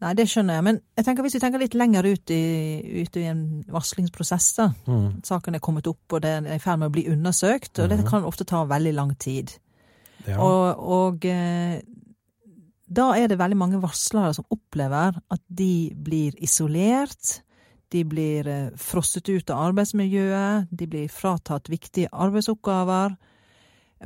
Nei, 0.03 0.12
det 0.19 0.25
skjønner 0.27 0.58
jeg. 0.58 0.65
Men 0.67 0.79
jeg 0.97 1.08
tenker 1.08 1.23
hvis 1.23 1.38
vi 1.38 1.41
tenker 1.45 1.62
litt 1.62 1.77
lenger 1.79 2.08
ut 2.10 2.34
i, 2.36 2.43
ut 3.06 3.19
i 3.21 3.27
en 3.29 3.43
varslingsprosess, 3.71 4.49
da. 4.58 4.67
Mm. 4.89 5.21
Saken 5.23 5.56
er 5.56 5.63
kommet 5.63 5.88
opp, 5.88 6.03
og 6.12 6.23
det 6.25 6.34
er 6.41 6.49
i 6.58 6.62
ferd 6.63 6.82
med 6.82 6.91
å 6.91 6.95
bli 6.97 7.06
undersøkt. 7.13 7.77
Og 7.77 7.88
mm. 7.88 7.93
det 7.93 8.08
kan 8.10 8.27
ofte 8.27 8.47
ta 8.49 8.65
veldig 8.67 8.93
lang 8.97 9.13
tid. 9.21 9.53
Ja. 10.27 10.39
Og, 10.43 10.84
og 10.97 11.27
eh, 11.27 11.79
da 12.93 13.08
er 13.15 13.32
det 13.32 13.39
veldig 13.39 13.60
mange 13.60 13.82
varslere 13.84 14.34
som 14.36 14.47
opplever 14.53 15.15
at 15.15 15.43
de 15.47 15.93
blir 15.95 16.36
isolert. 16.43 17.39
De 17.93 18.01
blir 18.10 18.47
eh, 18.49 18.71
frosset 18.79 19.29
ut 19.29 19.53
av 19.53 19.69
arbeidsmiljøet. 19.69 20.71
De 20.71 20.88
blir 20.89 21.12
fratatt 21.12 21.69
viktige 21.69 22.10
arbeidsoppgaver. 22.12 23.15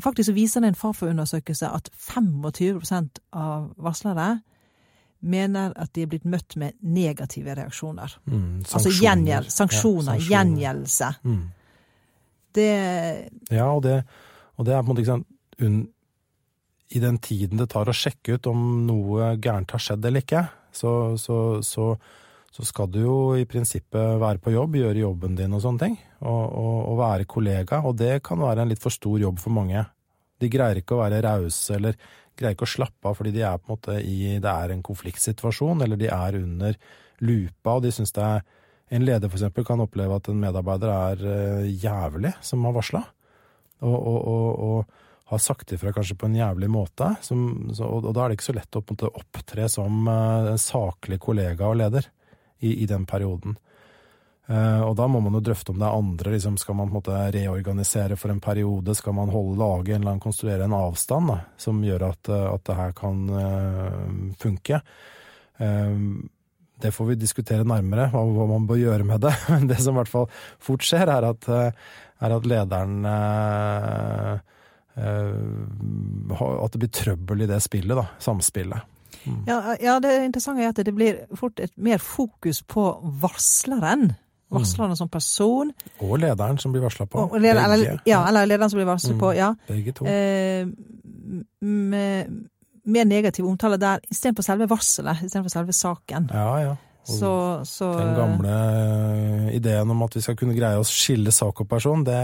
Faktisk 0.04 0.36
viser 0.36 0.62
det 0.62 0.74
en 0.74 0.78
Fafo-undersøkelse 0.78 1.70
at 1.74 1.90
25 1.96 2.84
av 3.34 3.72
varslere 3.82 4.38
mener 5.26 5.74
at 5.80 5.94
de 5.96 6.04
er 6.06 6.10
blitt 6.12 6.28
møtt 6.30 6.56
med 6.60 6.78
negative 6.86 7.56
reaksjoner. 7.58 8.18
Mm, 8.30 8.62
altså 8.62 8.92
gjengjeld, 8.94 9.50
sanksjoner, 9.54 10.20
ja, 10.20 10.28
gjengjeldelse. 10.32 11.12
Mm. 11.24 11.46
Det 12.58 12.70
Ja, 13.52 13.72
og 13.72 13.84
det, 13.84 14.04
og 14.58 14.66
det, 14.66 14.74
er 14.74 14.82
på 14.82 14.86
en 14.86 14.92
måte 14.92 15.04
ikke 15.04 15.18
sant 15.18 15.90
I 16.90 17.00
den 17.04 17.18
tiden 17.20 17.60
det 17.60 17.70
tar 17.74 17.90
å 17.90 17.96
sjekke 17.96 18.38
ut 18.38 18.48
om 18.48 18.62
noe 18.88 19.34
gærent 19.42 19.74
har 19.76 19.84
skjedd 19.84 20.06
eller 20.06 20.24
ikke, 20.24 20.46
så, 20.72 20.92
så, 21.20 21.60
så, 21.66 21.96
så 22.54 22.66
skal 22.66 22.90
du 22.90 23.02
jo 23.04 23.18
i 23.38 23.46
prinsippet 23.50 24.18
være 24.22 24.42
på 24.42 24.54
jobb, 24.54 24.78
gjøre 24.80 25.04
jobben 25.04 25.36
din 25.38 25.54
og 25.54 25.62
sånne 25.64 25.84
ting. 25.84 25.98
Og, 26.24 26.44
og, 26.48 26.78
og 26.92 27.00
være 27.02 27.28
kollega. 27.30 27.82
Og 27.86 27.98
det 28.00 28.22
kan 28.26 28.42
være 28.42 28.64
en 28.64 28.72
litt 28.72 28.82
for 28.82 28.94
stor 28.94 29.20
jobb 29.22 29.42
for 29.42 29.54
mange. 29.54 29.84
De 30.42 30.50
greier 30.52 30.82
ikke 30.82 30.96
å 30.98 31.04
være 31.04 31.22
rause 31.26 31.76
eller 31.78 31.98
greier 32.38 32.56
ikke 32.56 32.68
å 32.68 32.76
slappe 32.76 33.10
av 33.10 33.18
fordi 33.18 33.34
de 33.36 33.44
er 33.46 33.58
på 33.58 33.68
en 33.68 33.76
måte 33.76 33.98
i 34.06 34.38
Det 34.42 34.52
er 34.52 34.74
en 34.74 34.86
konfliktsituasjon, 34.86 35.82
eller 35.86 36.00
de 36.00 36.10
er 36.14 36.38
under 36.38 36.78
lupa, 37.26 37.76
og 37.76 37.84
de 37.86 37.92
syns 37.94 38.14
det 38.14 38.24
er 38.24 38.46
En 38.88 39.04
leder, 39.04 39.28
for 39.28 39.36
eksempel, 39.36 39.66
kan 39.68 39.82
oppleve 39.84 40.16
at 40.16 40.30
en 40.32 40.38
medarbeider 40.40 40.88
er 40.94 41.24
uh, 41.28 41.66
jævlig, 41.68 42.30
som 42.40 42.62
har 42.64 42.72
varsla, 42.78 43.02
og, 43.84 44.06
og, 44.08 44.94
har 45.28 45.42
sagt 45.44 45.74
ifra 45.76 45.92
kanskje 45.92 46.16
på 46.16 46.30
en 46.30 46.38
jævlig 46.38 46.70
måte, 46.72 47.10
som, 47.20 47.42
så, 47.76 47.84
og, 47.84 48.08
da 48.16 48.24
er 48.24 48.32
det 48.32 48.38
ikke 48.38 48.46
så 48.46 48.56
lett 48.56 48.78
å 48.80 48.82
måte, 48.88 49.10
opptre 49.12 49.68
som 49.68 50.08
uh, 50.08 50.54
saklig 50.56 51.20
kollega 51.20 51.68
og 51.68 51.82
leder 51.82 52.08
i, 52.60 52.84
i 52.84 52.86
den 52.90 53.06
perioden. 53.06 53.58
Uh, 54.48 54.80
og 54.88 54.94
da 54.96 55.10
må 55.12 55.20
man 55.20 55.36
jo 55.36 55.42
drøfte 55.44 55.74
om 55.74 55.82
det 55.82 55.88
er 55.90 55.98
andre. 55.98 56.32
Liksom, 56.38 56.56
skal 56.62 56.78
man 56.80 56.88
på 56.88 56.94
en 56.94 57.00
måte 57.02 57.32
reorganisere 57.36 58.16
for 58.20 58.32
en 58.32 58.40
periode? 58.44 58.96
Skal 58.96 59.16
man 59.18 59.32
holde 59.34 59.60
laget 59.60 59.98
eller 59.98 60.22
konstruere 60.24 60.64
en 60.64 60.78
avstand 60.78 61.34
da, 61.34 61.38
som 61.60 61.84
gjør 61.84 62.08
at, 62.14 62.32
eh, 62.32 62.48
at 62.54 62.64
det 62.70 62.78
her 62.80 62.96
kan 62.96 63.28
uh, 63.28 64.34
funke? 64.40 64.80
Uh, 65.60 66.00
det 66.80 66.94
får 66.94 67.06
vi 67.10 67.20
diskutere 67.20 67.68
nærmere, 67.68 68.08
hva, 68.14 68.22
hva, 68.24 68.46
man 68.54 68.68
bør 68.70 68.80
gjøre 68.80 69.08
med 69.10 69.26
det. 69.26 69.36
Men 69.52 69.68
det 69.68 69.82
som 69.84 69.98
i 69.98 70.00
hvert 70.00 70.14
fall 70.14 70.28
fort 70.64 70.86
skjer, 70.86 71.12
er 71.12 71.28
at, 71.34 71.50
er 71.50 72.36
at 72.38 72.46
lederen 72.48 73.02
At 75.02 76.72
det 76.72 76.82
blir 76.84 76.94
trøbbel 76.94 77.42
i 77.44 77.50
det 77.50 77.58
spillet, 77.66 77.98
da. 77.98 78.06
Samspillet. 78.22 78.97
Mm. 79.28 79.42
Ja, 79.48 79.76
ja, 79.84 79.98
det 80.04 80.14
interessante 80.26 80.64
er 80.64 80.72
at 80.72 80.80
det 80.86 80.96
blir 80.96 81.26
fort 81.36 81.60
et 81.60 81.74
mer 81.78 82.02
fokus 82.04 82.64
på 82.64 82.90
varsleren 83.22 84.14
Varsleren 84.48 84.96
som 84.96 85.10
person. 85.12 85.74
Og 86.00 86.20
lederen 86.24 86.56
som 86.62 86.72
blir 86.72 86.84
varsla 86.86 87.04
på. 87.12 87.20
Og 87.20 87.42
leder, 87.42 87.60
eller, 87.66 87.98
ja, 88.08 88.22
eller 88.30 88.48
lederen 88.48 88.72
som 88.72 88.80
blir 88.80 88.88
varslet 88.88 89.18
mm, 89.18 89.20
på. 89.20 89.32
ja. 89.36 89.50
Begge 89.68 89.94
to. 89.98 90.06
Eh, 90.08 90.68
med 91.60 92.38
mer 92.88 93.08
negativ 93.10 93.46
omtale 93.46 93.76
der 93.82 94.00
istedenfor 94.08 94.46
selve 94.48 94.70
varselet, 94.72 95.26
istedenfor 95.26 95.52
selve 95.52 95.76
saken. 95.76 96.30
Ja, 96.32 96.52
ja. 96.64 96.76
Så, 97.08 97.32
så, 97.64 97.92
den 97.96 98.16
gamle 98.16 98.54
eh, 98.54 99.56
ideen 99.56 99.92
om 99.92 100.02
at 100.04 100.16
vi 100.16 100.24
skal 100.24 100.36
kunne 100.40 100.56
greie 100.56 100.80
å 100.80 100.88
skille 100.88 101.32
sak 101.32 101.62
og 101.64 101.70
person, 101.72 102.04
det, 102.08 102.20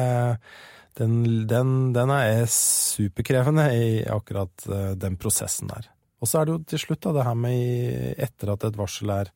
den, 1.00 1.22
den, 1.48 1.70
den, 1.96 2.12
er 2.12 2.44
superkrevende 2.52 3.70
i 3.76 3.88
akkurat 4.12 4.68
eh, 4.68 4.92
den 5.00 5.16
prosessen 5.20 5.72
der. 5.72 5.88
Og 6.24 6.30
så 6.30 6.40
er 6.40 6.48
det 6.48 6.56
jo 6.56 6.64
til 6.72 6.82
slutt 6.86 7.04
da, 7.04 7.12
det 7.18 7.28
her 7.28 7.36
med 7.36 8.24
etter 8.24 8.54
at 8.54 8.64
et 8.70 8.80
varsel 8.80 9.12
er, 9.12 9.32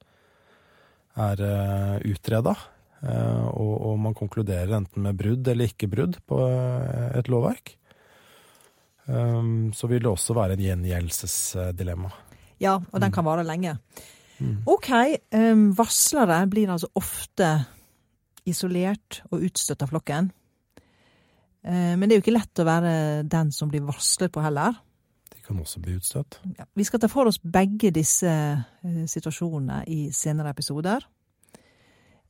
er 1.27 1.43
uh, 1.43 1.95
utreda, 2.07 2.55
Eh, 2.97 3.47
og, 3.53 3.73
og, 3.91 3.97
man 4.01 4.15
konkluderer 4.17 4.73
enten 4.79 5.03
med 5.05 5.17
brudd 5.19 5.47
eller 5.51 5.69
ikke 5.69 5.89
brudd 5.91 6.17
på 6.25 6.39
eh, 6.47 7.17
et 7.19 7.29
lovverk, 7.29 7.75
eh, 9.05 9.51
så 9.77 9.89
vil 9.91 10.05
det 10.05 10.11
også 10.11 10.37
være 10.37 10.57
en 10.57 10.63
gjengjeldelsesdilemma. 10.65 12.13
Ja, 12.63 12.79
og 12.79 13.03
den 13.03 13.13
kan 13.13 13.27
vare 13.27 13.45
lenge. 13.45 13.77
Ok, 14.69 14.91
um, 15.33 15.71
varslere 15.77 16.43
blir 16.49 16.69
altså 16.69 16.91
ofte 16.97 17.47
isolert 18.49 19.23
og 19.31 19.45
utstøtt 19.47 19.81
av 19.81 19.89
flokken. 19.89 20.29
Eh, 21.65 21.93
men 21.97 22.05
det 22.05 22.15
er 22.15 22.19
jo 22.19 22.25
ikke 22.25 22.35
lett 22.35 22.61
å 22.61 22.67
være 22.67 22.91
den 23.29 23.49
som 23.53 23.69
blir 23.69 23.85
varslet 23.85 24.33
på 24.33 24.41
heller. 24.45 24.77
Kan 25.47 25.61
også 25.63 25.79
bli 25.79 25.95
utstøtt. 25.95 26.41
Ja, 26.57 26.65
vi 26.75 26.83
skal 26.83 26.99
ta 26.99 27.07
for 27.07 27.29
oss 27.29 27.39
begge 27.39 27.93
disse 27.95 28.27
eh, 28.27 29.05
situasjonene 29.07 29.85
i 29.87 30.09
senere 30.11 30.51
episoder. 30.51 31.05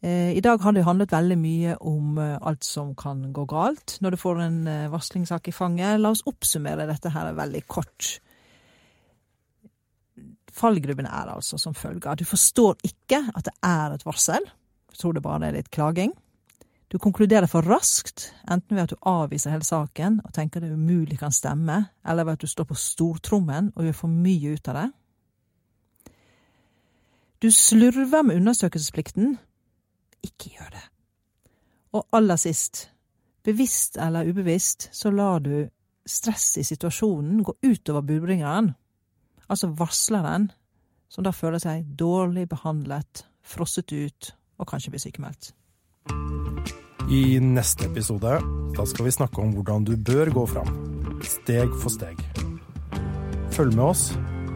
Eh, 0.05 0.35
I 0.37 0.43
dag 0.45 0.61
har 0.61 0.75
det 0.75 0.85
handlet 0.85 1.15
veldig 1.15 1.37
mye 1.41 1.73
om 1.81 2.19
eh, 2.21 2.35
alt 2.37 2.67
som 2.67 2.93
kan 2.99 3.23
gå 3.33 3.47
galt 3.49 3.97
når 4.05 4.13
du 4.13 4.19
får 4.21 4.43
en 4.45 4.59
varslingssak 4.93 5.49
i 5.49 5.55
fanget. 5.55 5.97
La 6.03 6.13
oss 6.13 6.21
oppsummere 6.29 6.85
dette 6.89 7.09
her 7.15 7.33
veldig 7.39 7.63
kort. 7.65 8.19
Fallgruppen 10.57 11.09
er 11.09 11.33
altså 11.33 11.57
som 11.61 11.73
følger. 11.77 12.21
Du 12.21 12.25
forstår 12.25 12.77
ikke 12.85 13.23
at 13.33 13.49
det 13.49 13.57
er 13.65 13.97
et 13.97 14.05
varsel. 14.05 14.45
Du 14.93 15.01
tror 15.01 15.17
det 15.17 15.25
bare 15.25 15.49
er 15.49 15.57
litt 15.57 15.73
klaging. 15.73 16.13
Du 16.87 16.97
konkluderer 16.97 17.49
for 17.51 17.67
raskt, 17.67 18.29
enten 18.47 18.77
ved 18.77 18.85
at 18.85 18.93
du 18.93 19.01
avviser 19.03 19.51
hele 19.51 19.67
saken 19.67 20.21
og 20.23 20.31
tenker 20.35 20.63
det 20.63 20.71
umulig 20.71 21.19
kan 21.19 21.35
stemme, 21.35 21.81
eller 22.07 22.23
ved 22.23 22.37
at 22.37 22.45
du 22.45 22.47
står 22.47 22.69
på 22.69 22.77
stortrommen 22.79 23.73
og 23.75 23.83
gjør 23.83 23.97
for 24.05 24.13
mye 24.13 24.53
ut 24.55 24.69
av 24.71 24.79
det. 24.79 24.85
Du 27.43 27.51
slurver 27.51 28.23
med 28.23 28.39
undersøkelsesplikten. 28.39 29.35
Ikke 30.23 30.53
gjør 30.55 30.71
det. 30.73 30.85
Og 31.93 32.07
aller 32.15 32.39
sist, 32.39 32.87
bevisst 33.43 33.97
eller 34.01 34.29
ubevisst, 34.29 34.89
så 34.95 35.11
lar 35.11 35.43
du 35.43 35.67
stress 36.07 36.55
i 36.57 36.63
situasjonen 36.63 37.43
gå 37.43 37.53
utover 37.67 38.01
budbringeren, 38.01 38.71
altså 39.47 39.67
varsleren, 39.67 40.49
som 41.09 41.23
da 41.23 41.35
føler 41.35 41.59
seg 41.59 41.85
dårlig 41.99 42.47
behandlet, 42.49 43.27
frosset 43.43 43.91
ut 43.91 44.33
og 44.57 44.67
kanskje 44.71 44.95
blir 44.95 45.03
sykemeldt. 45.03 45.53
I 47.07 47.39
neste 47.39 47.85
episode 47.87 48.39
da 48.75 48.83
skal 48.85 49.05
vi 49.07 49.11
snakke 49.15 49.39
om 49.39 49.53
hvordan 49.55 49.85
du 49.87 49.93
bør 49.95 50.27
gå 50.35 50.41
fram. 50.51 50.67
Steg 51.23 51.71
for 51.79 51.87
steg. 51.93 52.19
Følg 53.55 53.77
med 53.77 53.85
oss 53.85 54.09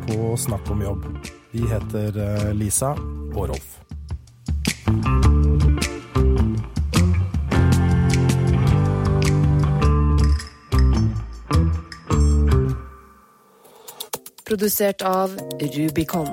på 0.03 0.33
Snakk 0.35 0.67
om 0.73 0.83
jobb. 0.83 1.05
Vi 1.55 1.63
heter 1.71 2.19
eh, 2.19 2.51
Lisa 2.51 2.91
og 3.31 3.53
Rolf. 3.53 3.77
Produsert 14.43 15.07
av 15.07 15.39
Rubicon. 15.61 16.27